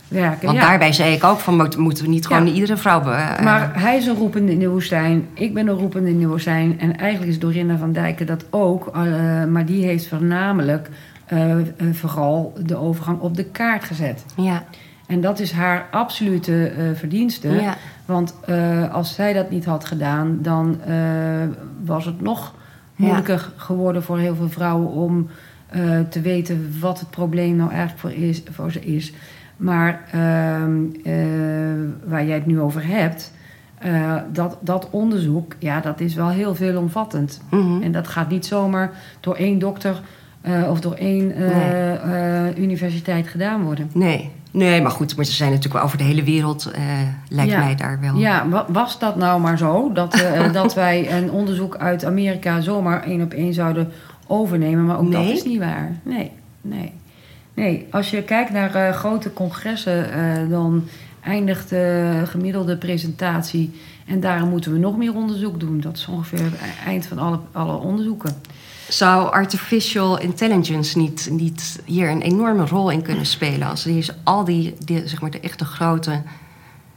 [0.09, 0.47] werken.
[0.47, 3.01] Want daarbij zei ik ook van, moet- moeten we niet gewoon iedere vrouw...
[3.01, 5.27] eh, Maar hij is een roepende in de woestijn.
[5.35, 6.81] Ik ben een roepende in de woestijn.
[6.81, 8.87] En eigenlijk is Dorinda van Dijken dat ook.
[8.87, 10.89] eh, maar die heeft voornamelijk
[11.27, 11.61] eh, eh,
[11.93, 14.25] vooral de overgang op de kaart gezet.
[14.37, 14.65] ja,
[15.09, 17.49] En dat is haar absolute eh, verdienste.
[17.49, 20.95] ja, Want eh, als zij dat niet had gedaan, dan eh,
[21.85, 22.55] was het nog
[22.97, 25.29] moeilijker geworden voor heel veel vrouwen om
[26.09, 29.13] te weten wat het probleem nou eigenlijk voor, is, voor ze is.
[29.57, 31.15] Maar ehm, eh,
[32.05, 33.33] waar jij het nu over hebt,
[34.33, 37.41] dat, dat onderzoek, ja, dat is wel heel veelomvattend.
[37.51, 37.83] mhm.
[37.83, 38.91] En dat gaat niet zomaar
[39.21, 40.01] door één dokter
[40.71, 42.55] of door één Nee.
[42.57, 43.91] universiteit gedaan worden.
[43.95, 44.31] Nee.
[44.59, 46.83] Nee, maar goed, maar ze zijn natuurlijk wel over de hele wereld, eh,
[47.29, 47.59] lijkt Ja.
[47.65, 48.17] mij daar wel.
[48.17, 49.93] Ja, wa- was dat nou maar zo?
[49.93, 53.93] Dat, eh, dat wij een onderzoek uit Amerika zomaar één op één zouden
[54.27, 54.87] overnemen.
[54.87, 55.27] Maar ook Nee?
[55.29, 55.93] dat is niet waar.
[56.03, 56.93] Nee, nee.
[57.55, 60.07] Nee, als je kijkt naar eh, grote congressen,
[60.51, 60.85] dan
[61.23, 63.81] eindigt de gemiddelde presentatie.
[64.07, 65.81] En daarom moeten we nog meer onderzoek doen.
[65.81, 66.55] Dat is ongeveer het
[66.87, 68.33] eind van alle, alle onderzoeken.
[68.89, 73.69] Zou artificial intelligence niet, niet hier een enorme rol in kunnen spelen?
[73.69, 74.75] Als die al die,
[75.05, 76.23] zeg maar, de echte grote,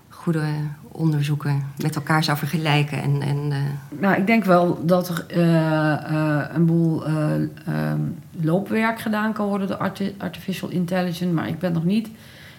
[0.10, 0.44] goede
[0.92, 3.02] onderzoeken met elkaar zou vergelijken.
[3.02, 7.34] En, en, eh, Nou, ik denk wel dat er eh, eh, een boel eh,
[7.66, 8.00] ehm,
[8.42, 11.34] loopwerk gedaan kan worden door arti- artificial intelligence.
[11.34, 12.10] Maar ik ben nog niet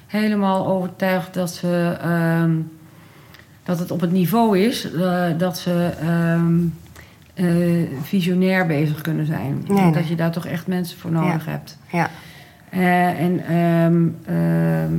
[0.07, 2.53] helemaal overtuigd dat, ze, ehm,
[3.65, 4.89] dat het op het niveau is
[5.39, 6.55] dat ze ehm,
[7.35, 7.47] eh,
[8.03, 9.65] visionair bezig kunnen zijn.
[9.67, 9.93] Nee, nee.
[9.93, 11.79] dat je daar toch echt mensen voor nodig hebt.
[11.93, 12.11] ja.
[12.71, 14.93] Eh, en ehm, ehm,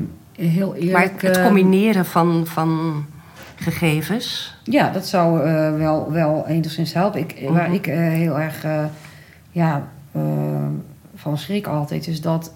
[0.52, 1.12] heel Maar eerlijk...
[1.12, 3.06] het, het ehm, combineren van, van
[3.56, 4.56] gegevens.
[4.64, 7.20] Ja, dat zou eh, wel, wel enigszins helpen.
[7.20, 7.74] Ik, Waar Mhm.
[7.74, 8.66] ik heel erg
[9.52, 9.88] ja,
[11.16, 12.08] van schrik altijd...
[12.08, 12.54] is dat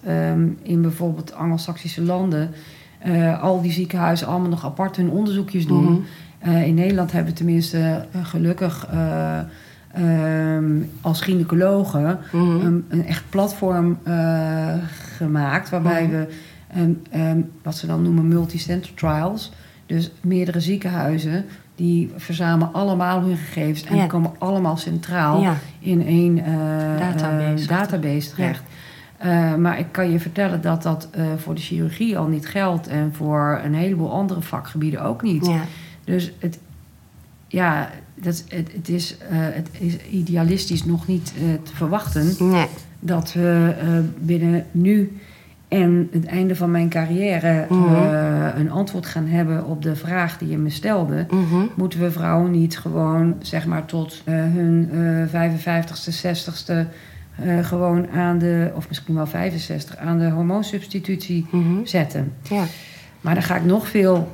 [0.61, 2.51] in bijvoorbeeld Anglo-Saxische landen...
[3.41, 6.05] al die ziekenhuizen allemaal nog apart hun onderzoekjes doen.
[6.39, 6.55] Mhm.
[6.57, 8.87] In Nederland hebben we tenminste gelukkig...
[9.97, 10.65] eh, ehm,
[11.01, 12.65] als gynaecologen Mhm.
[12.65, 14.73] een, een echt platform eh,
[15.17, 15.69] gemaakt...
[15.69, 16.11] waarbij Mhm.
[16.11, 16.27] we
[16.73, 19.51] ehm, ehm, wat ze dan noemen multicenter trials...
[19.85, 24.01] Dus meerdere ziekenhuizen die verzamelen allemaal hun gegevens en Ja.
[24.01, 25.55] die komen allemaal centraal Ja.
[25.79, 26.53] in één eh,
[26.99, 27.63] Database.
[27.63, 28.63] eh, database terecht.
[29.57, 33.61] Maar ik kan je vertellen dat dat voor de chirurgie al niet geldt en voor
[33.63, 35.45] een heleboel andere vakgebieden ook niet.
[35.45, 35.61] Ja.
[36.03, 36.59] Dus het,
[37.47, 37.89] ja,
[38.21, 42.65] dat, het, het, is, eh, het is idealistisch nog niet eh, te verwachten Nee.
[42.99, 43.87] dat we eh,
[44.19, 45.17] binnen nu
[45.67, 47.93] en het einde van mijn carrière Mhm.
[48.59, 51.25] een antwoord gaan hebben op de vraag die je me stelde.
[51.29, 51.65] Mhm.
[51.75, 56.73] Moeten we vrouwen niet gewoon, zeg maar, tot hun eh 55ste, 60ste
[57.35, 61.85] eh, gewoon aan de, of misschien wel 65, aan de hormoonsubstitutie Mhm.
[61.85, 62.33] zetten?
[62.49, 62.63] Ja.
[63.21, 64.31] Maar dan ga ik nog veel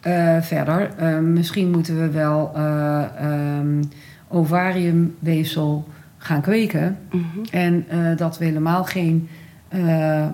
[0.00, 0.90] eh, verder.
[0.96, 3.82] Eh, misschien moeten we wel eh, ehm,
[4.28, 6.98] ovariumweefsel gaan kweken.
[7.10, 7.24] Mhm.
[7.50, 9.28] En eh, dat we helemaal geen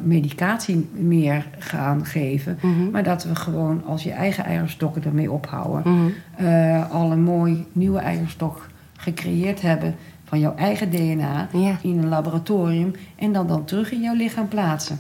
[0.02, 2.58] medicatie meer gaan geven.
[2.62, 2.90] Mhm.
[2.90, 5.92] Maar dat we gewoon als je eigen eierstokken ermee ophouden.
[5.92, 6.82] Mhm.
[6.90, 11.76] al een mooi nieuwe eierstok gecreëerd hebben van jouw eigen DNA Ja.
[11.82, 12.92] in een laboratorium.
[13.16, 14.98] En dan, dan terug in jouw lichaam plaatsen.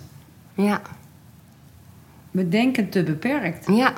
[0.54, 0.80] Ja.
[2.30, 3.66] We denken te beperkt.
[3.66, 3.92] Ja.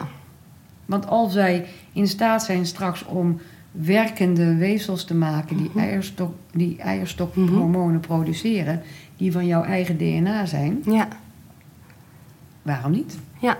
[0.89, 6.77] Want als wij in staat zijn straks om werkende weefsels te maken die, eierstok, die
[6.81, 8.83] eierstokhormonen produceren,
[9.17, 11.09] die van jouw eigen DNA zijn, Ja.
[12.63, 13.19] waarom niet?
[13.39, 13.57] Ja.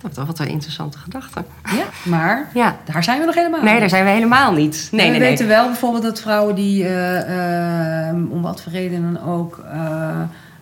[0.00, 1.44] Wat, wat een interessante gedachte.
[1.64, 2.76] Ja, maar Ja.
[2.84, 4.88] daar zijn we nog helemaal Nee, daar zijn we helemaal niet.
[4.92, 5.28] Nee, we nee, nee.
[5.28, 10.20] weten wel bijvoorbeeld dat vrouwen die eh, eh, om wat voor reden dan ook eh,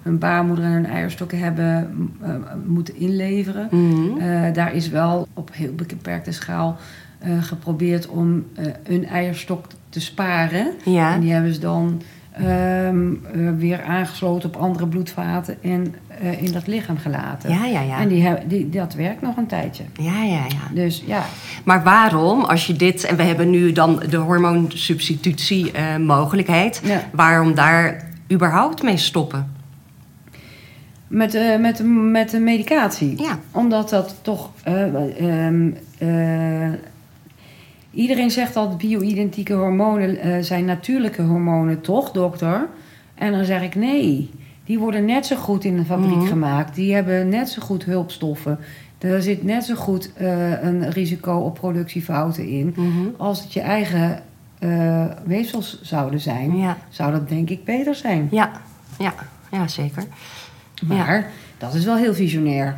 [0.08, 1.90] hun baarmoeder en hun eierstokken hebben
[2.22, 2.30] eh,
[2.66, 3.68] moeten inleveren.
[3.70, 4.18] Mhm.
[4.20, 6.76] Eh, daar is wel op heel beperkte schaal
[7.18, 8.44] eh, geprobeerd om
[8.84, 10.72] een eierstok te sparen.
[10.84, 11.12] Ja.
[11.14, 12.46] En die hebben ze dan ehm,
[13.32, 15.94] eh, weer aangesloten op andere bloedvaten en
[16.40, 17.50] in dat lichaam gelaten.
[17.50, 18.00] Ja, ja, ja.
[18.00, 19.82] En die, hebben- die, dat werkt nog een tijdje.
[19.92, 20.74] Ja, ja, ja.
[20.74, 21.24] Dus ja,
[21.64, 23.04] Maar waarom, als je dit...
[23.04, 26.80] En we hebben nu dan de hormoonsubstitutie mogelijkheid.
[26.84, 27.00] Ja.
[27.12, 29.56] Waarom daar überhaupt mee stoppen?
[31.08, 33.22] Met, eh, met, met de medicatie.
[33.22, 33.38] Ja.
[33.52, 34.50] Omdat dat toch.
[34.64, 36.72] eh, ehm, eh,
[37.90, 42.66] iedereen zegt dat bio-identieke hormonen zijn natuurlijke hormonen, toch, dokter?
[43.14, 44.30] En dan zeg ik nee.
[44.64, 46.26] Die worden net zo goed in de fabriek Mhm.
[46.26, 46.74] gemaakt.
[46.74, 48.58] Die hebben net zo goed hulpstoffen.
[48.98, 50.10] Er zit net zo goed
[50.60, 52.74] een risico op productiefouten in.
[52.76, 53.06] Mhm.
[53.16, 54.22] Als het je eigen
[55.24, 56.76] weefsels zouden zijn, Ja.
[56.88, 58.28] zou dat denk ik beter zijn.
[58.30, 58.50] Ja,
[58.98, 59.14] ja,
[59.50, 60.02] ja zeker.
[60.86, 61.26] Maar
[61.58, 62.76] dat is wel heel visionair.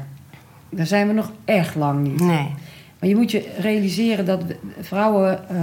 [0.70, 2.20] Daar zijn we nog echt lang niet.
[2.20, 2.54] Nee.
[3.00, 5.56] Maar je moet je realiseren dat we- vrouwen eh,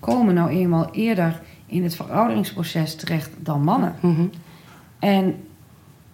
[0.00, 3.94] komen nou eenmaal eerder in het verouderingsproces terecht dan mannen.
[4.00, 4.22] Mhm.
[4.98, 5.34] En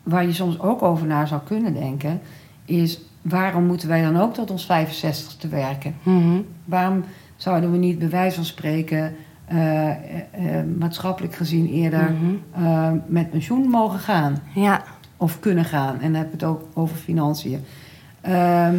[0.02, 2.20] waar je soms ook over na zou kunnen denken,
[2.64, 5.94] is waarom moeten wij dan ook tot ons 65 te werken?
[6.02, 6.40] Mhm.
[6.64, 7.04] Waarom
[7.36, 9.96] zouden we niet bij wijze van spreken eh, eh,
[10.78, 12.12] maatschappelijk gezien eerder
[12.52, 12.96] Mhm.
[13.06, 14.38] met pensioen mogen gaan?
[14.54, 14.82] Ja.
[15.22, 16.00] Of kunnen gaan.
[16.00, 17.60] En dan heb ik het ook over financiën.
[18.20, 18.76] Ehm,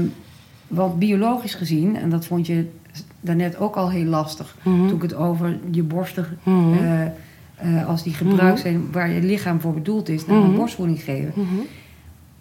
[0.68, 2.70] want biologisch gezien, en dat vond je
[3.22, 4.56] daarnet ook al heel lastig...
[4.64, 4.88] Mhm.
[4.88, 6.26] toen ik het over je borsten...
[6.44, 6.74] Mhm.
[6.74, 7.06] eh,
[7.56, 10.26] eh, als die gebruikt zijn waar je lichaam voor bedoeld is...
[10.26, 10.56] naar een Mhm.
[10.56, 11.32] borstvoeding geven.
[11.36, 11.56] Mhm.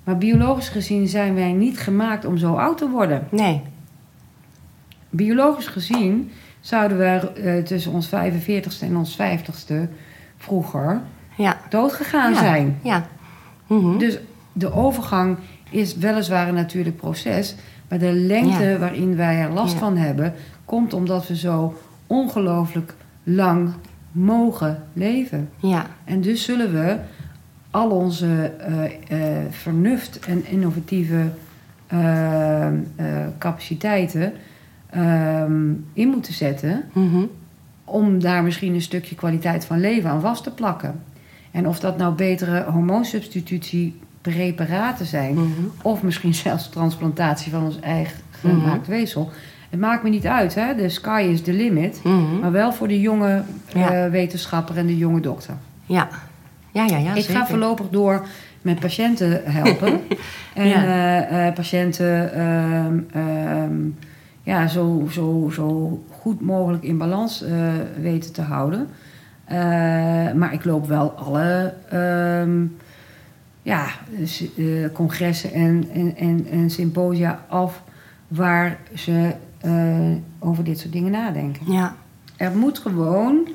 [0.04, 3.26] Maar biologisch gezien zijn wij niet gemaakt om zo oud te worden.
[3.30, 3.60] Nee.
[5.10, 9.74] Biologisch gezien zouden we eh, tussen ons 45ste en ons 50ste
[10.36, 11.00] vroeger
[11.36, 11.56] Ja.
[11.68, 12.38] doodgegaan ja.
[12.38, 12.78] zijn.
[12.82, 13.06] Ja.
[13.80, 13.98] Mhm.
[13.98, 14.18] Dus
[14.52, 15.36] de overgang
[15.70, 17.54] is weliswaar een natuurlijk proces,
[17.88, 18.78] maar de lengte Ja.
[18.78, 19.78] waarin wij er last Ja.
[19.78, 23.70] van hebben, komt omdat we zo ongelooflijk lang
[24.12, 25.48] mogen leven.
[25.56, 25.86] Ja.
[26.04, 26.96] En dus zullen we
[27.70, 28.52] al onze
[29.08, 29.18] eh,
[29.50, 31.30] vernuft en innovatieve
[31.86, 32.68] eh,
[33.38, 34.32] capaciteiten
[34.90, 37.24] ehm, in moeten zetten Mhm.
[37.84, 41.00] om daar misschien een stukje kwaliteit van leven aan vast te plakken.
[41.52, 45.50] En of dat nou betere hormoonsubstitutiepreparaten zijn, Mhm.
[45.82, 49.30] of misschien zelfs transplantatie van ons eigen gemaakt weefsel.
[49.70, 50.74] Het maakt me niet uit, hè?
[50.74, 52.00] de sky is the limit.
[52.04, 52.38] Mhm.
[52.40, 53.42] Maar wel voor de jonge
[53.74, 53.90] Ja.
[54.04, 55.54] eh, wetenschapper en de jonge dokter.
[55.86, 56.08] Ja.
[56.72, 57.14] Ja, ja, ja.
[57.14, 57.40] ik zeker.
[57.40, 58.26] ga voorlopig door
[58.62, 60.00] met patiënten helpen.
[60.54, 60.84] en Ja.
[60.84, 63.74] eh, eh, patiënten ehm, ehm,
[64.42, 67.44] ja, zo, zo, zo goed mogelijk in balans
[68.00, 68.88] weten te houden.
[69.44, 69.56] Eh,
[70.32, 72.64] maar ik loop wel alle ehm,
[73.62, 73.86] ja,
[74.56, 77.82] eh, congressen en, en, en, en symposia af
[78.28, 81.72] waar ze eh, over dit soort dingen nadenken.
[81.72, 81.94] Ja.
[82.36, 83.48] Er moet gewoon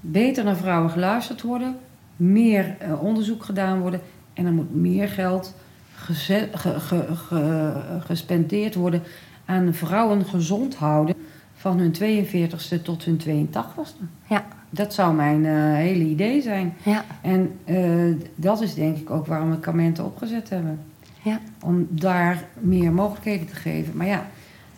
[0.00, 1.76] beter naar vrouwen geluisterd worden,
[2.16, 4.00] meer onderzoek gedaan worden
[4.34, 5.54] en er moet meer geld
[5.94, 9.02] geze- ge- ge- ge- gespendeerd worden
[9.44, 11.14] aan vrouwen gezond houden
[11.54, 14.04] van hun 42ste tot hun 82ste.
[14.28, 14.44] Ja.
[14.70, 16.74] Dat zou mijn eh, hele idee zijn.
[16.82, 17.04] Ja.
[17.22, 20.78] En eh, dat is denk ik ook waarom we Kamenten opgezet hebben.
[21.22, 21.40] Ja.
[21.62, 23.96] Om daar meer mogelijkheden te geven.
[23.96, 24.26] Maar ja,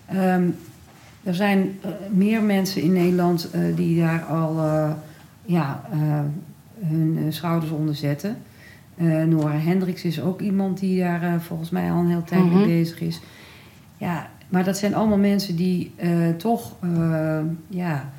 [0.06, 0.48] ehm,
[1.22, 4.56] er zijn eh, meer mensen in Nederland die daar al
[5.44, 5.82] ja,
[6.80, 8.36] hun schouders onder zetten.
[9.26, 12.54] Nora Hendricks is ook iemand die daar volgens mij al een hele tijd Mhm.
[12.56, 13.20] mee bezig is.
[13.96, 15.94] Ja, maar dat zijn allemaal mensen die
[16.36, 16.72] toch
[17.68, 18.10] ja,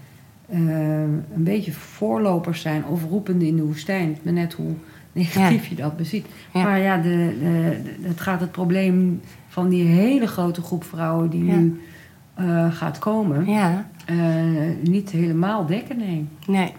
[0.52, 4.18] een beetje voorlopers zijn of roepende in de woestijn.
[4.24, 4.74] Maar net hoe
[5.12, 6.26] negatief je dat beziet.
[6.54, 6.64] Ja.
[6.64, 7.10] Maar ja, de,
[7.40, 11.56] de, de- het gaat het probleem van die hele grote groep vrouwen die Ja.
[11.56, 11.82] nu
[12.34, 13.86] eh, gaat komen, Ja.
[14.06, 14.16] eh,
[14.82, 16.28] niet helemaal dekken, nee.
[16.48, 16.74] Nee.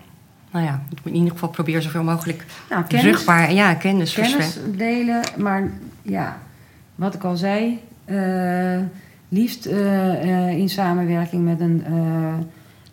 [0.53, 3.53] Nou ja, ik moet in ieder geval proberen zoveel mogelijk Nou, kennis, rugbaar...
[3.53, 5.71] Ja, kennis, kennis delen, maar
[6.03, 6.39] ja,
[6.95, 8.79] wat ik al zei, eh,
[9.29, 12.35] liefst eh, eh, in samenwerking met een, eh,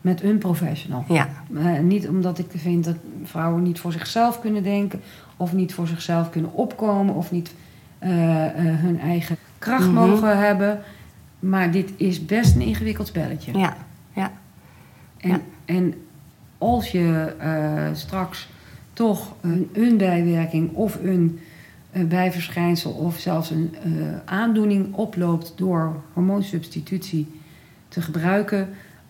[0.02, 1.06] met een professional.
[1.08, 1.30] Ja.
[1.56, 5.02] Eh, niet omdat ik vind dat vrouwen niet voor zichzelf kunnen denken,
[5.38, 7.54] of niet voor zichzelf kunnen opkomen, of niet
[8.00, 9.94] eh, eh, hun eigen kracht Mhm.
[9.94, 10.82] mogen hebben.
[11.40, 13.58] Maar dit is best een ingewikkeld spelletje.
[13.58, 13.78] Ja.
[14.16, 14.32] Ja.
[15.18, 15.40] En, Ja.
[15.66, 15.94] en
[16.58, 17.34] als je
[17.94, 18.50] straks
[18.94, 21.40] toch een, een bijwerking of een,
[21.92, 23.76] bijverschijnsel of zelfs een
[24.26, 27.28] aandoening oploopt door hormoonsubstitutie
[27.88, 28.70] te gebruiken,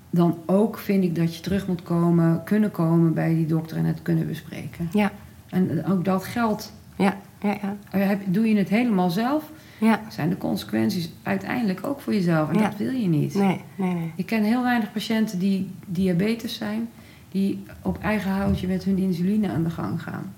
[0.09, 3.85] dan ook vind ik dat je terug moet komen, kunnen komen bij die dokter en
[3.85, 4.89] het kunnen bespreken.
[4.93, 5.11] Ja.
[5.49, 6.73] En ook dat geldt.
[6.95, 7.17] Ja.
[7.41, 7.57] Ja.
[7.61, 7.75] Ja.
[7.91, 10.01] Eh, Doe je het helemaal zelf, Ja.
[10.09, 12.49] zijn de consequenties uiteindelijk ook voor jezelf.
[12.49, 12.61] En Ja.
[12.69, 13.35] dat wil je niet.
[13.35, 13.61] Nee.
[13.75, 13.93] Nee.
[13.93, 14.11] Nee.
[14.15, 16.89] Ik ken heel weinig patiënten die diabetes zijn,
[17.31, 20.33] die op eigen houtje met hun insuline aan de gang gaan.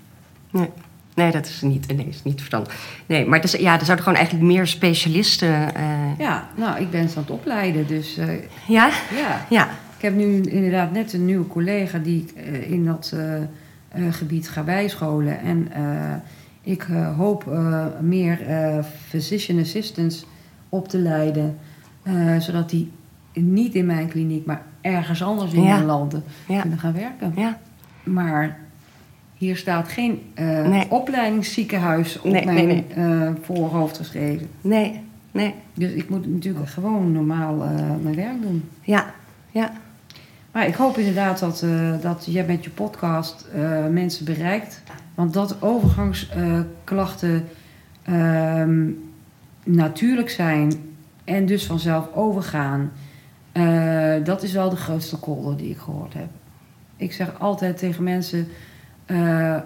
[0.50, 0.68] Nee.
[1.14, 3.00] Nee, dat is niet, nee, is niet verstandig.
[3.06, 5.74] Nee, maar dus, ja, er zouden gewoon eigenlijk meer specialisten...
[5.74, 8.28] eh, Ja, nou, ik ben ze aan het opleiden, dus eh,
[8.68, 8.90] ja?
[9.16, 9.46] ja.
[9.50, 9.68] Ja.
[9.96, 13.14] Ik heb nu inderdaad net een nieuwe collega die ik eh, in dat
[14.10, 15.40] gebied ga bijscholen.
[15.40, 15.68] En
[16.62, 16.86] ik
[17.16, 17.44] hoop
[18.00, 18.38] meer
[19.08, 20.26] physician assistants
[20.68, 21.58] op te leiden,
[22.38, 22.90] zodat die
[23.32, 25.82] niet in mijn kliniek, maar ergens anders in Ja.
[25.82, 26.60] landen Ja.
[26.60, 27.32] kunnen gaan werken.
[27.36, 27.58] Ja.
[28.04, 28.58] Maar
[29.42, 30.90] hier staat geen eh, Nee.
[30.90, 34.48] opleidingsziekenhuis op Nee, mijn nee, eh, voorhoofd geschreven.
[34.60, 35.00] Nee.
[35.30, 35.54] Nee.
[35.74, 37.70] Dus ik moet natuurlijk gewoon normaal eh,
[38.02, 38.68] mijn werk doen.
[38.80, 39.14] Ja.
[39.50, 39.72] Ja.
[40.52, 41.64] Maar ik hoop inderdaad dat,
[42.02, 43.46] dat jij met je podcast
[43.90, 44.82] mensen bereikt.
[45.14, 47.48] Want dat overgangsklachten
[48.02, 48.90] ehm,
[49.64, 50.72] natuurlijk zijn
[51.24, 52.92] en dus vanzelf overgaan,
[54.24, 56.28] dat is wel de grootste kolder die ik gehoord heb.
[56.96, 58.48] Ik zeg altijd tegen mensen:
[59.06, 59.56] eh,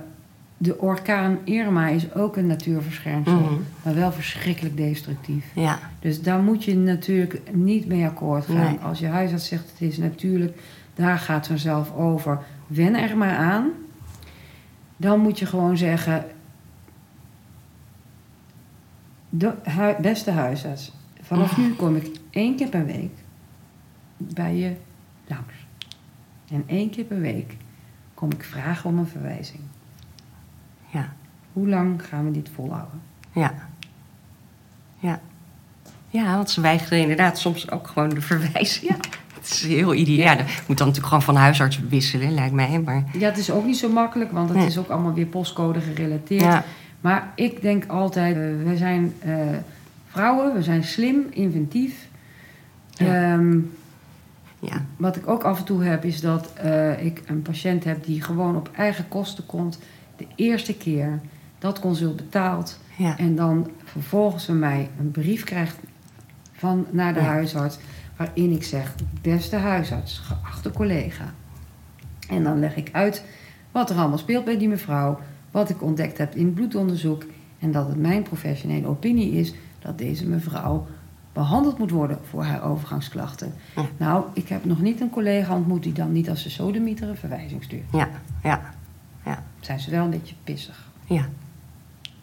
[0.58, 3.54] de orkaan Irma is ook een natuurverschijnsel, Mhm.
[3.84, 5.44] maar wel verschrikkelijk destructief.
[5.54, 8.56] Ja, Dus daar moet je natuurlijk niet mee akkoord gaan.
[8.56, 8.78] Nee.
[8.78, 10.58] Als je huisarts zegt het is natuurlijk,
[10.94, 12.38] daar gaat het vanzelf over.
[12.66, 13.70] Wen er maar aan.
[14.96, 16.24] Dan moet je gewoon zeggen,
[19.30, 23.10] de hu- beste huisarts, vanaf nu kom ik één keer per week
[24.16, 24.72] bij je
[25.28, 25.54] langs.
[26.50, 27.56] En één keer per week
[28.16, 29.60] kom ik vragen om een verwijzing.
[30.90, 31.12] ja,
[31.52, 33.00] Hoe lang gaan we dit volhouden?
[33.32, 33.54] ja.
[34.98, 35.20] Ja.
[36.08, 38.88] Ja, want ze weigeren inderdaad soms ook gewoon de verwijzing.
[38.90, 38.96] Ja.
[39.34, 40.26] Het is heel ideaal.
[40.26, 42.80] Ja, dat moet dan natuurlijk gewoon van huisarts wisselen, lijkt mij.
[42.84, 44.66] Maar Ja, het is ook niet zo makkelijk, want het Nee.
[44.66, 46.42] is ook allemaal weer postcode gerelateerd.
[46.42, 46.64] ja,
[47.00, 49.36] Maar ik denk altijd, eh, we zijn eh,
[50.08, 52.08] vrouwen, we zijn slim, inventief.
[52.90, 53.32] Ja.
[53.32, 53.58] Ehm,
[54.60, 58.04] ja, wat ik ook af en toe heb, is dat eh, ik een patiënt heb
[58.04, 59.78] die gewoon op eigen kosten komt.
[60.16, 61.20] De eerste keer
[61.58, 62.78] dat consult betaalt.
[62.96, 63.18] ja.
[63.18, 65.76] En dan vervolgens van mij een brief krijgt
[66.52, 67.26] van, naar de Ja.
[67.26, 67.78] huisarts.
[68.16, 71.34] Waarin ik zeg, beste huisarts, geachte collega.
[72.28, 73.24] En dan leg ik uit
[73.72, 75.18] wat er allemaal speelt bij die mevrouw.
[75.50, 77.24] Wat ik ontdekt heb in bloedonderzoek.
[77.58, 80.86] En dat het mijn professionele opinie is dat deze mevrouw
[81.36, 83.54] behandeld moet worden voor haar overgangsklachten.
[83.76, 83.82] Ja.
[83.96, 87.16] Nou, ik heb nog niet een collega ontmoet die dan niet als de sodemieter een
[87.16, 87.84] verwijzing stuurt.
[87.92, 88.08] ja,
[88.42, 88.60] ja,
[89.24, 90.88] ja, Zijn ze wel een beetje pissig.
[91.06, 91.28] ja.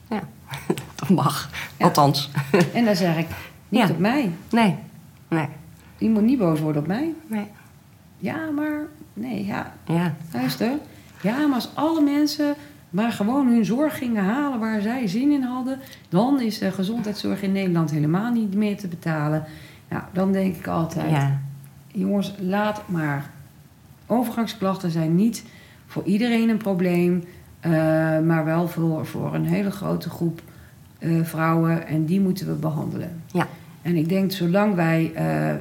[0.09, 0.21] Ja,
[0.95, 1.49] dat mag.
[1.77, 1.85] Ja.
[1.85, 2.29] Althans.
[2.73, 3.27] En dan zeg ik,
[3.69, 3.89] niet Ja.
[3.89, 4.31] op mij.
[4.51, 4.75] Nee,
[5.27, 5.47] nee,
[5.97, 7.13] Je moet niet boos worden op mij.
[7.27, 7.47] nee.
[8.17, 8.79] Ja, maar
[9.13, 10.71] nee, ja, Ja, luister.
[11.21, 12.55] Ja, maar als alle mensen
[12.93, 15.79] maar gewoon hun zorg gingen halen waar zij zin in hadden,
[16.09, 19.43] dan is de gezondheidszorg in Nederland helemaal niet meer te betalen.
[19.89, 21.41] Nou, dan denk ik altijd, ja,
[21.87, 23.29] jongens, laat maar.
[24.07, 25.43] Overgangsklachten zijn niet
[25.87, 27.23] voor iedereen een probleem,
[27.59, 27.71] eh,
[28.19, 30.41] maar wel voor, voor een hele grote groep
[30.99, 33.21] eh, vrouwen en die moeten we behandelen.
[33.31, 33.47] ja,
[33.81, 35.53] En ik denk, zolang wij eh,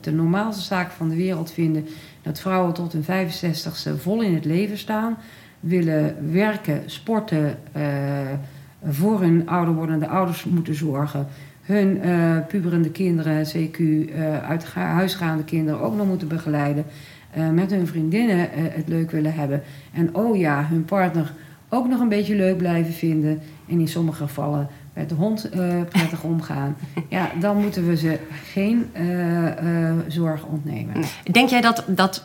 [0.00, 1.86] de normaalste zaak van de wereld vinden
[2.22, 5.16] dat vrouwen tot hun 65ste vol in het leven staan,
[5.60, 7.82] willen werken, sporten, eh,
[8.88, 11.26] voor hun ouder wordende ouders moeten zorgen,
[11.62, 16.84] hun eh, puberende kinderen, CQ, eh, uit ga- huisgaande kinderen ook nog moeten begeleiden,
[17.52, 19.62] met hun vriendinnen het leuk willen hebben.
[19.92, 21.32] En oh ja, hun partner
[21.68, 23.40] ook nog een beetje leuk blijven vinden.
[23.68, 24.68] En in sommige gevallen
[24.98, 26.76] met de hond eh, prettig omgaan.
[27.08, 28.18] Ja, dan moeten we ze
[28.52, 30.94] geen eh, eh, zorg ontnemen.
[31.30, 32.24] Denk jij dat, dat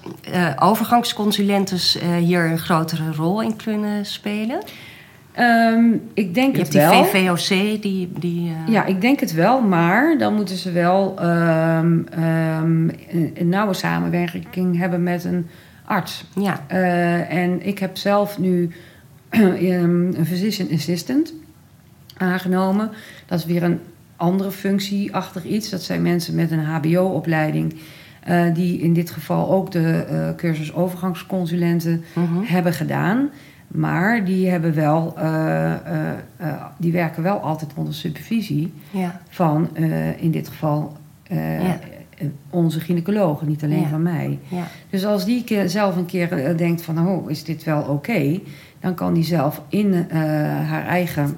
[0.59, 4.61] overgangsconsulentes hier een grotere rol in kunnen spelen?
[5.31, 7.23] Ehm, ik denk Je het hebt die.
[7.23, 8.11] VVOC, die...
[8.19, 12.91] die Ja, ik denk het wel, maar dan moeten ze wel ehm, een,
[13.33, 15.47] een nauwe samenwerking hebben met een
[15.85, 16.25] arts.
[16.39, 16.67] ja,
[17.27, 18.69] en ik heb zelf nu
[19.29, 21.33] een physician assistant
[22.17, 22.89] aangenomen.
[23.25, 23.79] Dat is weer een
[24.15, 25.69] andere functieachtig iets.
[25.69, 27.75] Dat zijn mensen met een HBO-opleiding.
[28.23, 32.41] eh, die in dit geval ook de eh, cursus overgangsconsulenten mhm.
[32.43, 33.29] hebben gedaan.
[33.67, 35.73] Maar die, hebben wel, eh,
[36.77, 39.77] die werken wel altijd onder supervisie ja, van
[40.17, 40.97] in dit geval
[41.27, 41.79] Ja.
[42.49, 43.87] onze gynaecologen, niet alleen Ja.
[43.87, 44.39] van mij.
[44.89, 48.39] Dus als die keer zelf een keer denkt van, oh, is dit wel oké?
[48.79, 49.93] dan kan die zelf in
[50.65, 51.35] haar eigen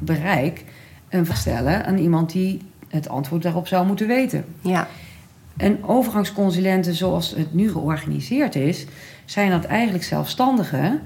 [0.00, 0.64] bereik
[1.08, 4.44] een vraag stellen aan iemand die het antwoord daarop zou moeten weten.
[4.60, 4.88] ja,
[5.56, 8.86] En overgangsconsulenten zoals het nu georganiseerd is,
[9.24, 11.00] zijn dat eigenlijk zelfstandigen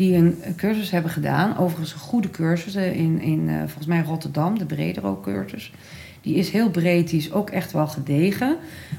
[0.00, 1.56] die een cursus hebben gedaan.
[1.56, 5.72] Overigens een goede cursus eh, in, in eh, volgens mij Rotterdam, de Bredero cursus.
[6.20, 8.56] Die is heel breed, die is ook echt wel gedegen.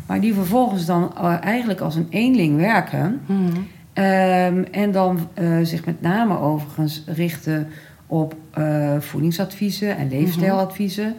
[0.08, 3.22] Maar die vervolgens dan eh, eigenlijk als een eenling werken.
[3.26, 3.60] mhm.
[3.93, 5.28] Ehm, en dan
[5.64, 7.68] zich met name overigens richten
[8.12, 11.16] op eh, voedingsadviezen en leefstijladviezen.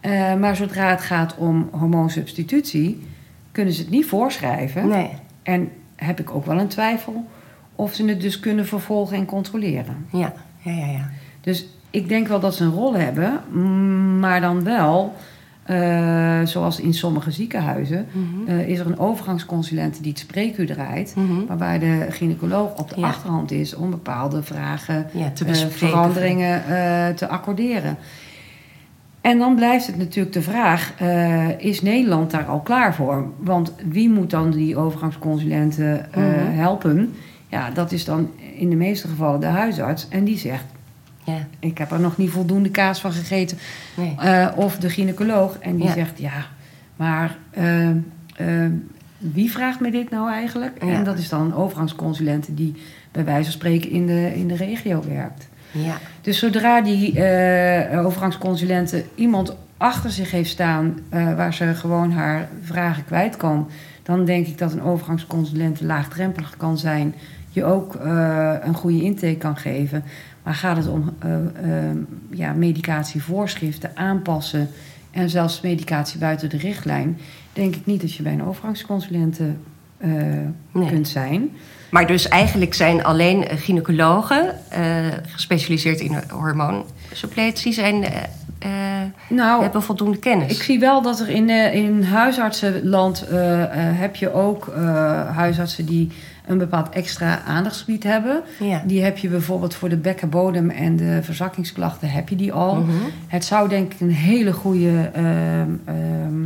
[0.00, 3.06] Eh, maar zodra het gaat om hormoonsubstitutie,
[3.52, 4.88] kunnen ze het niet voorschrijven.
[4.88, 5.10] nee,
[5.42, 7.26] En heb ik ook wel een twijfel
[7.74, 10.06] of ze het dus kunnen vervolgen en controleren.
[10.12, 11.10] ja, ja, ja, ja.
[11.40, 13.40] Dus ik denk wel dat ze een rol hebben,
[14.20, 15.14] maar dan wel,
[15.66, 18.48] eh, zoals in sommige ziekenhuizen, Mhm.
[18.48, 21.14] eh, is er een overgangsconsulent die het spreekuur draait.
[21.16, 21.46] Mhm.
[21.46, 23.06] Waarbij de gynaecoloog op de Ja.
[23.06, 25.78] achterhand is om bepaalde vragen, Ja, te bespreken.
[25.78, 26.62] veranderingen
[27.16, 27.96] te accorderen.
[29.20, 30.92] En dan blijft het natuurlijk de vraag:
[31.58, 33.26] is Nederland daar al klaar voor?
[33.38, 36.20] Want wie moet dan die overgangsconsulenten Mhm.
[36.50, 37.12] helpen?
[37.48, 40.08] Ja, dat is dan in de meeste gevallen de huisarts.
[40.08, 40.64] En die zegt:
[41.26, 41.46] Ja.
[41.58, 43.58] Ik heb er nog niet voldoende kaas van gegeten.
[43.96, 44.14] Nee.
[44.18, 45.58] Eh, of de gynaecoloog.
[45.58, 45.92] En die Ja.
[45.92, 46.46] zegt, ja,
[46.96, 47.96] maar eh, eh,
[49.18, 50.84] wie vraagt me dit nou eigenlijk?
[50.84, 50.92] Ja.
[50.92, 52.74] En dat is dan een overgangsconsulente die
[53.12, 55.48] bij wijze van spreken in de, in de regio werkt.
[55.70, 55.96] Ja.
[56.20, 57.08] Dus zodra die
[58.04, 63.70] overgangsconsulente iemand achter zich heeft staan waar ze gewoon haar vragen kwijt kan,
[64.02, 67.14] dan denk ik dat een overgangsconsulente laagdrempelig kan zijn,
[67.50, 67.94] je ook
[68.62, 70.04] een goede intake kan geven.
[70.46, 71.96] Maar gaat het om eh, eh,
[72.30, 74.68] ja, medicatievoorschriften aanpassen
[75.10, 77.18] en zelfs medicatie buiten de richtlijn,
[77.52, 79.44] denk ik niet dat je bij een overgangsconsulente
[79.98, 80.10] eh,
[80.72, 80.88] Nee.
[80.88, 81.50] kunt zijn.
[81.90, 84.54] Maar dus eigenlijk zijn alleen gynaecologen
[85.26, 88.04] gespecialiseerd in hormoonsuppletie zijn,
[89.28, 90.52] Nou, hebben voldoende kennis.
[90.52, 93.24] Ik zie wel dat er in, in huisartsenland
[93.98, 94.72] heb je ook
[95.34, 96.10] huisartsen die
[96.46, 98.42] een bepaald extra aandachtsgebied hebben.
[98.60, 98.82] Ja.
[98.86, 102.74] Die heb je bijvoorbeeld voor de bekkenbodem en de verzakkingsklachten heb je die al.
[102.74, 102.90] Mhm.
[103.26, 106.44] Het zou denk ik een hele goede ehm, ehm,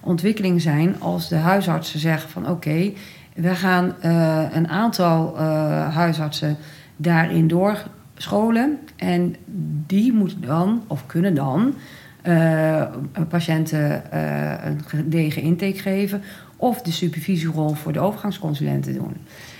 [0.00, 2.92] ontwikkeling zijn als de huisartsen zeggen van oké,
[3.34, 6.56] we gaan eh, een aantal eh, huisartsen
[6.96, 8.78] daarin doorscholen.
[8.96, 9.36] En
[9.86, 11.74] die moeten dan, of kunnen dan,
[12.22, 12.82] eh,
[13.28, 14.02] patiënten
[14.66, 16.22] een gedegen intake geven.
[16.60, 19.16] Of de supervisierol voor de overgangsconsulenten doen.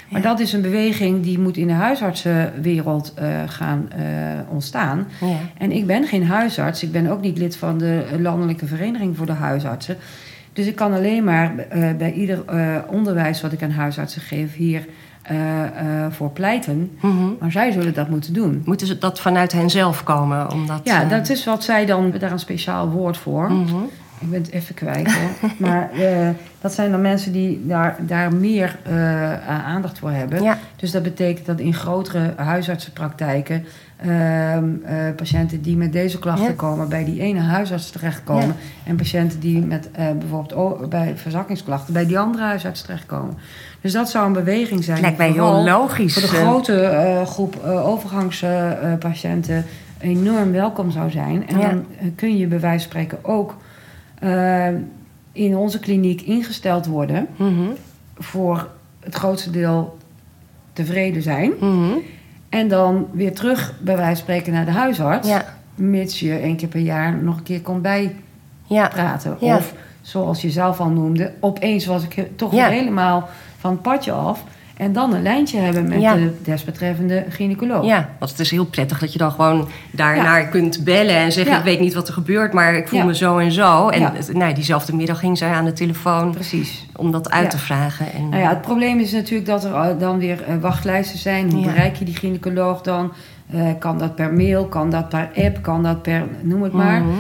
[0.08, 4.02] Maar dat is een beweging die moet in de huisartsenwereld eh, gaan eh,
[4.48, 5.06] ontstaan.
[5.20, 5.36] Ja.
[5.58, 6.82] En ik ben geen huisarts.
[6.82, 9.96] Ik ben ook niet lid van de Landelijke Vereniging voor de Huisartsen.
[10.52, 12.44] Dus ik kan alleen maar eh, bij ieder
[12.90, 14.86] onderwijs wat ik aan huisartsen geef hier
[16.10, 16.90] voor pleiten.
[17.00, 17.28] Mhm.
[17.40, 18.62] Maar zij zullen dat moeten doen.
[18.64, 20.52] Moeten ze dat vanuit hen zelf komen?
[20.52, 23.52] Omdat, Ja, dat is wat zij dan, daar een speciaal woord voor.
[23.52, 23.76] mhm.
[24.20, 25.50] Ik ben het even kwijt hoor.
[25.68, 26.28] maar eh,
[26.60, 30.42] dat zijn dan mensen die daar, daar meer eh, aandacht voor hebben.
[30.42, 30.58] Ja.
[30.76, 33.64] Dus dat betekent dat in grotere huisartsenpraktijken
[33.96, 36.52] ehm, eh, patiënten die met deze klachten Ja.
[36.52, 38.46] komen bij die ene huisarts terechtkomen.
[38.46, 38.54] Ja.
[38.84, 39.88] En patiënten die met
[40.18, 43.34] bijvoorbeeld bij verzakkingsklachten bij die andere huisarts terechtkomen.
[43.80, 45.00] Dus dat zou een beweging zijn.
[45.00, 46.12] Lijkt mij heel logisch.
[46.12, 49.64] Voor de grote groep overgangspatiënten
[50.00, 51.48] enorm welkom zou zijn.
[51.48, 51.84] En dan
[52.16, 53.54] kun je bij wijze van spreken ook
[54.20, 54.66] eh,
[55.32, 57.68] in onze kliniek ingesteld worden Mhm.
[58.18, 58.68] voor
[59.00, 59.96] het grootste deel
[60.72, 61.52] tevreden zijn.
[61.60, 61.90] Mhm.
[62.48, 65.28] En dan weer terug bij wijze van spreken naar de huisarts.
[65.28, 65.44] Ja.
[65.74, 69.36] Mits je één keer per jaar nog een keer komt bijpraten.
[69.40, 69.56] Ja.
[69.56, 72.68] Of zoals je zelf al noemde, opeens was ik toch Ja.
[72.68, 74.44] helemaal van het padje af.
[74.78, 76.14] En dan een lijntje hebben met Ja.
[76.14, 77.84] de desbetreffende gynaecoloog.
[77.84, 81.52] Ja, want het is heel prettig dat je dan gewoon daarnaar kunt bellen en zeggen:
[81.52, 81.58] Ja.
[81.58, 83.04] Ik weet niet wat er gebeurt, maar ik voel Ja.
[83.04, 83.88] me zo en zo.
[83.88, 84.12] En Ja.
[84.32, 86.86] nou, diezelfde middag ging zij aan de telefoon Precies.
[86.96, 87.48] om dat uit Ja.
[87.48, 88.12] te vragen.
[88.12, 91.50] En, Nou ja, het probleem is natuurlijk dat er eh, dan weer eh, wachtlijsten zijn.
[91.50, 91.66] Hoe Ja.
[91.66, 93.12] bereik je die gynaecoloog dan?
[93.50, 94.64] Eh, kan dat per mail?
[94.66, 95.62] Kan dat per app?
[95.62, 96.22] Kan dat per...
[96.42, 97.00] noem het maar.
[97.02, 97.10] Mhm.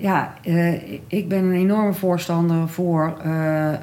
[0.00, 0.34] Ja,
[1.06, 3.14] ik ben een enorme voorstander voor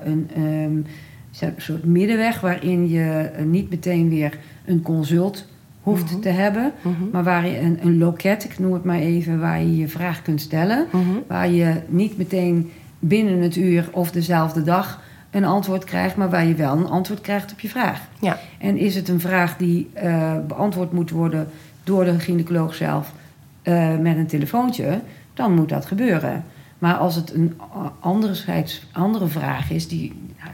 [0.06, 0.92] een ehm,
[1.34, 2.40] zeg- soort middenweg...
[2.42, 5.46] waarin je eh, niet meteen weer een consult
[5.82, 6.20] hoeft Mhm.
[6.22, 6.72] te hebben...
[6.82, 6.94] Mhm.
[7.12, 9.40] maar waar je een, een loket, ik noem het maar even...
[9.40, 10.86] waar je je vraag kunt stellen...
[10.92, 11.04] Mhm.
[11.28, 16.46] waar je niet meteen binnen het uur of dezelfde dag een antwoord krijgt, maar waar
[16.46, 18.02] je wel een antwoord krijgt op je vraag.
[18.22, 18.40] Ja.
[18.60, 21.48] En is het een vraag die eh, beantwoord moet worden
[21.84, 23.14] door de gynaecoloog zelf
[23.62, 25.00] eh, met een telefoontje,
[25.34, 26.44] dan moet dat gebeuren.
[26.84, 27.54] Maar als het een
[28.00, 30.14] andere, scheids- andere vraag is, die,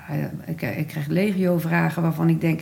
[0.10, 0.16] eh,
[0.46, 2.62] ik, ik krijg legio vragen waarvan ik denk,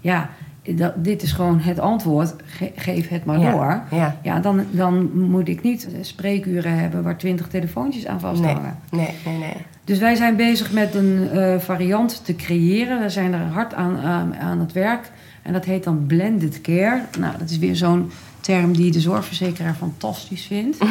[0.00, 0.30] ja,
[0.74, 3.50] dat, dit is gewoon het antwoord, ge- geef het maar Ja.
[3.50, 3.82] door.
[3.98, 4.16] Ja.
[4.22, 8.78] Ja, dan, dan moet ik niet spreekuren hebben waar twintig telefoontjes aan vasthangen.
[8.90, 9.56] nee, nee, nee.
[9.84, 13.00] Dus wij zijn bezig met een eh, variant te creëren.
[13.00, 15.10] We zijn er hard aan, aan, aan het werk.
[15.42, 17.02] En dat heet dan blended care.
[17.18, 18.10] Nou, dat is weer zo'n
[18.40, 20.78] term die de zorgverzekeraar fantastisch vindt.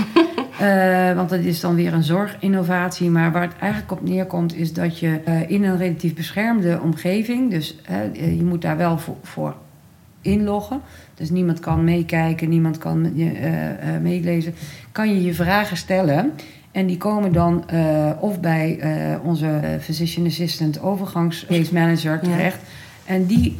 [0.59, 3.09] Eh, want dat is dan weer een zorginnovatie.
[3.09, 7.51] Maar waar het eigenlijk op neerkomt is dat je eh, in een relatief beschermde omgeving...
[7.51, 9.55] dus eh, je moet daar wel voor, voor
[10.21, 10.81] inloggen.
[11.13, 13.31] Dus niemand kan meekijken, niemand kan je,
[14.01, 14.53] meelezen.
[14.91, 16.31] Kan je je vragen stellen...
[16.71, 17.65] En die komen dan
[18.19, 18.79] of bij
[19.23, 22.57] onze physician assistant overgangs case manager terecht.
[23.05, 23.55] En die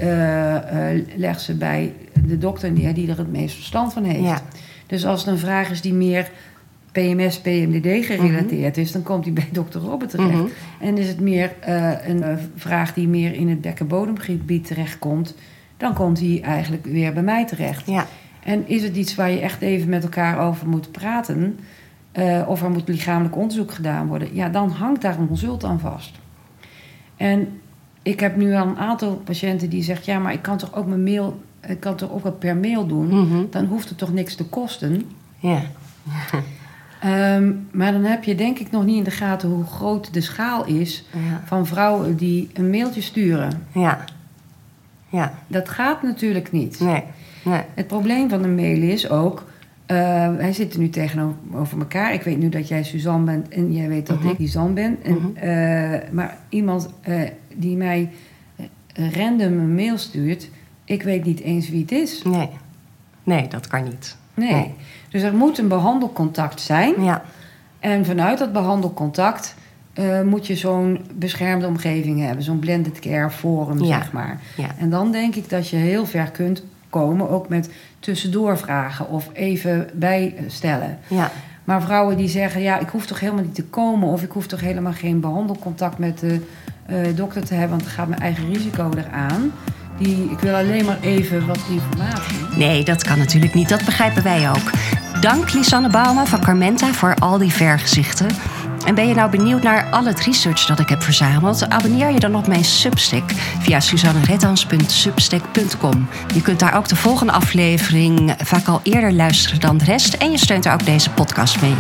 [1.16, 1.93] legt ze bij
[2.28, 4.24] de dokter neer die er het meest verstand van heeft.
[4.24, 4.41] Ja.
[4.88, 6.30] Dus als het een vraag is die meer
[7.02, 10.32] PMS, PMDD gerelateerd is, dan komt die bij dokter Robert terecht.
[10.32, 10.48] Mhm.
[10.80, 15.36] En is het meer eh, een eh, vraag die meer in het bekkenbodemgebied terechtkomt,
[15.78, 17.88] dan komt die eigenlijk weer bij mij terecht.
[17.88, 18.06] Ja.
[18.43, 21.60] En is het iets waar je echt even met elkaar over moet praten,
[22.12, 25.80] eh, of er moet lichamelijk onderzoek gedaan worden, ja, dan hangt daar een consult aan
[25.80, 26.16] vast.
[27.16, 27.48] En
[28.02, 30.88] ik heb nu al een aantal patiënten die zeggen: ja, maar ik kan toch ook
[30.88, 33.08] mijn mail ik kan toch ook wel per mail doen.
[33.08, 33.45] Mhm.
[33.50, 35.12] Dan hoeft het toch niks te kosten.
[35.39, 35.62] Ja.
[37.02, 40.22] Ehm, maar dan heb je denk ik nog niet in de gaten hoe groot de
[40.22, 41.41] schaal is Ja.
[41.45, 43.68] van vrouwen die een mailtje sturen.
[43.72, 44.04] Ja.
[45.10, 45.34] Ja.
[45.48, 46.80] Dat gaat natuurlijk niet.
[46.80, 47.04] Nee.
[47.43, 47.62] Nee.
[47.74, 49.45] Het probleem van de mail is ook.
[49.86, 49.95] eh,
[50.36, 52.14] wij zitten nu tegenover elkaar.
[52.14, 54.28] Ik weet nu dat jij Suzanne bent en jij weet dat Mhm.
[54.28, 54.98] ik Suzanne ben.
[55.04, 55.36] En, Mhm.
[55.38, 57.22] eh, maar iemand eh,
[57.56, 58.10] die mij
[58.93, 60.50] random een mail stuurt,
[60.86, 62.24] ik weet niet eens wie het is.
[62.24, 62.50] Nee.
[63.24, 64.18] Nee, dat kan niet.
[64.34, 64.52] Nee.
[64.54, 64.74] Nee.
[65.18, 67.03] Dus er moet een behandelcontact zijn.
[67.03, 67.24] Ja.
[67.80, 69.55] En vanuit dat behandelcontact
[69.93, 72.43] eh, moet je zo'n beschermde omgeving hebben.
[72.43, 73.86] Zo'n blended care forum, Ja.
[73.86, 74.39] zeg maar.
[74.57, 74.68] Ja.
[74.80, 79.89] En dan denk ik dat je heel ver kunt komen, ook met tussendoorvragen of even
[79.93, 80.97] bijstellen.
[81.07, 81.32] Ja.
[81.63, 84.09] Maar vrouwen die zeggen, ja, ik hoef toch helemaal niet te komen...
[84.09, 86.41] of ik hoef toch helemaal geen behandelcontact met de
[86.86, 87.70] eh, dokter te hebben...
[87.70, 89.51] want dan gaat mijn eigen risico eraan.
[89.97, 92.38] Die, ik wil alleen maar even wat informatie.
[92.55, 93.70] Nee, dat kan natuurlijk niet.
[93.70, 94.72] Dat begrijpen wij ook.
[95.22, 98.28] Dank Lisanne Bauma van Carmenta voor al die vergezichten.
[98.86, 101.70] En ben je nou benieuwd naar al het research dat ik heb verzameld?
[101.70, 106.08] Abonneer je dan op mijn Substack via suzannerettans.substack.com.
[106.34, 110.14] Je kunt daar ook de volgende aflevering vaak al eerder luisteren dan de rest.
[110.14, 111.76] En je steunt er ook deze podcast mee.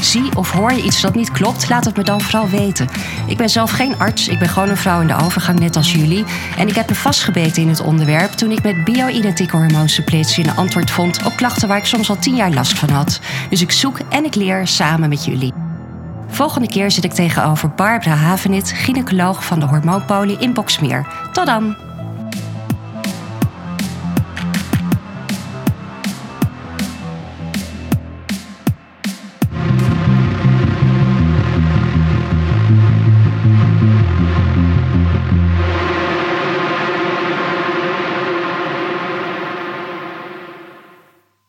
[0.00, 2.88] Zie of hoor je iets dat niet klopt, laat het me dan vooral weten.
[3.26, 5.92] Ik ben zelf geen arts, ik ben gewoon een vrouw in de overgang, net als
[5.92, 6.24] jullie.
[6.58, 10.90] En ik heb me vastgebeten in het onderwerp toen ik met bio-identieke hormoonsuppletie een antwoord
[10.90, 13.20] vond op klachten waar ik soms al tien jaar last van had.
[13.50, 15.61] Dus ik zoek en ik leer samen met jullie.
[16.32, 21.06] Volgende keer zit ik tegenover Barbara Havenit, gynaecoloog van de Hormoonpolie in Boksmeer.
[21.32, 21.91] Tot dan!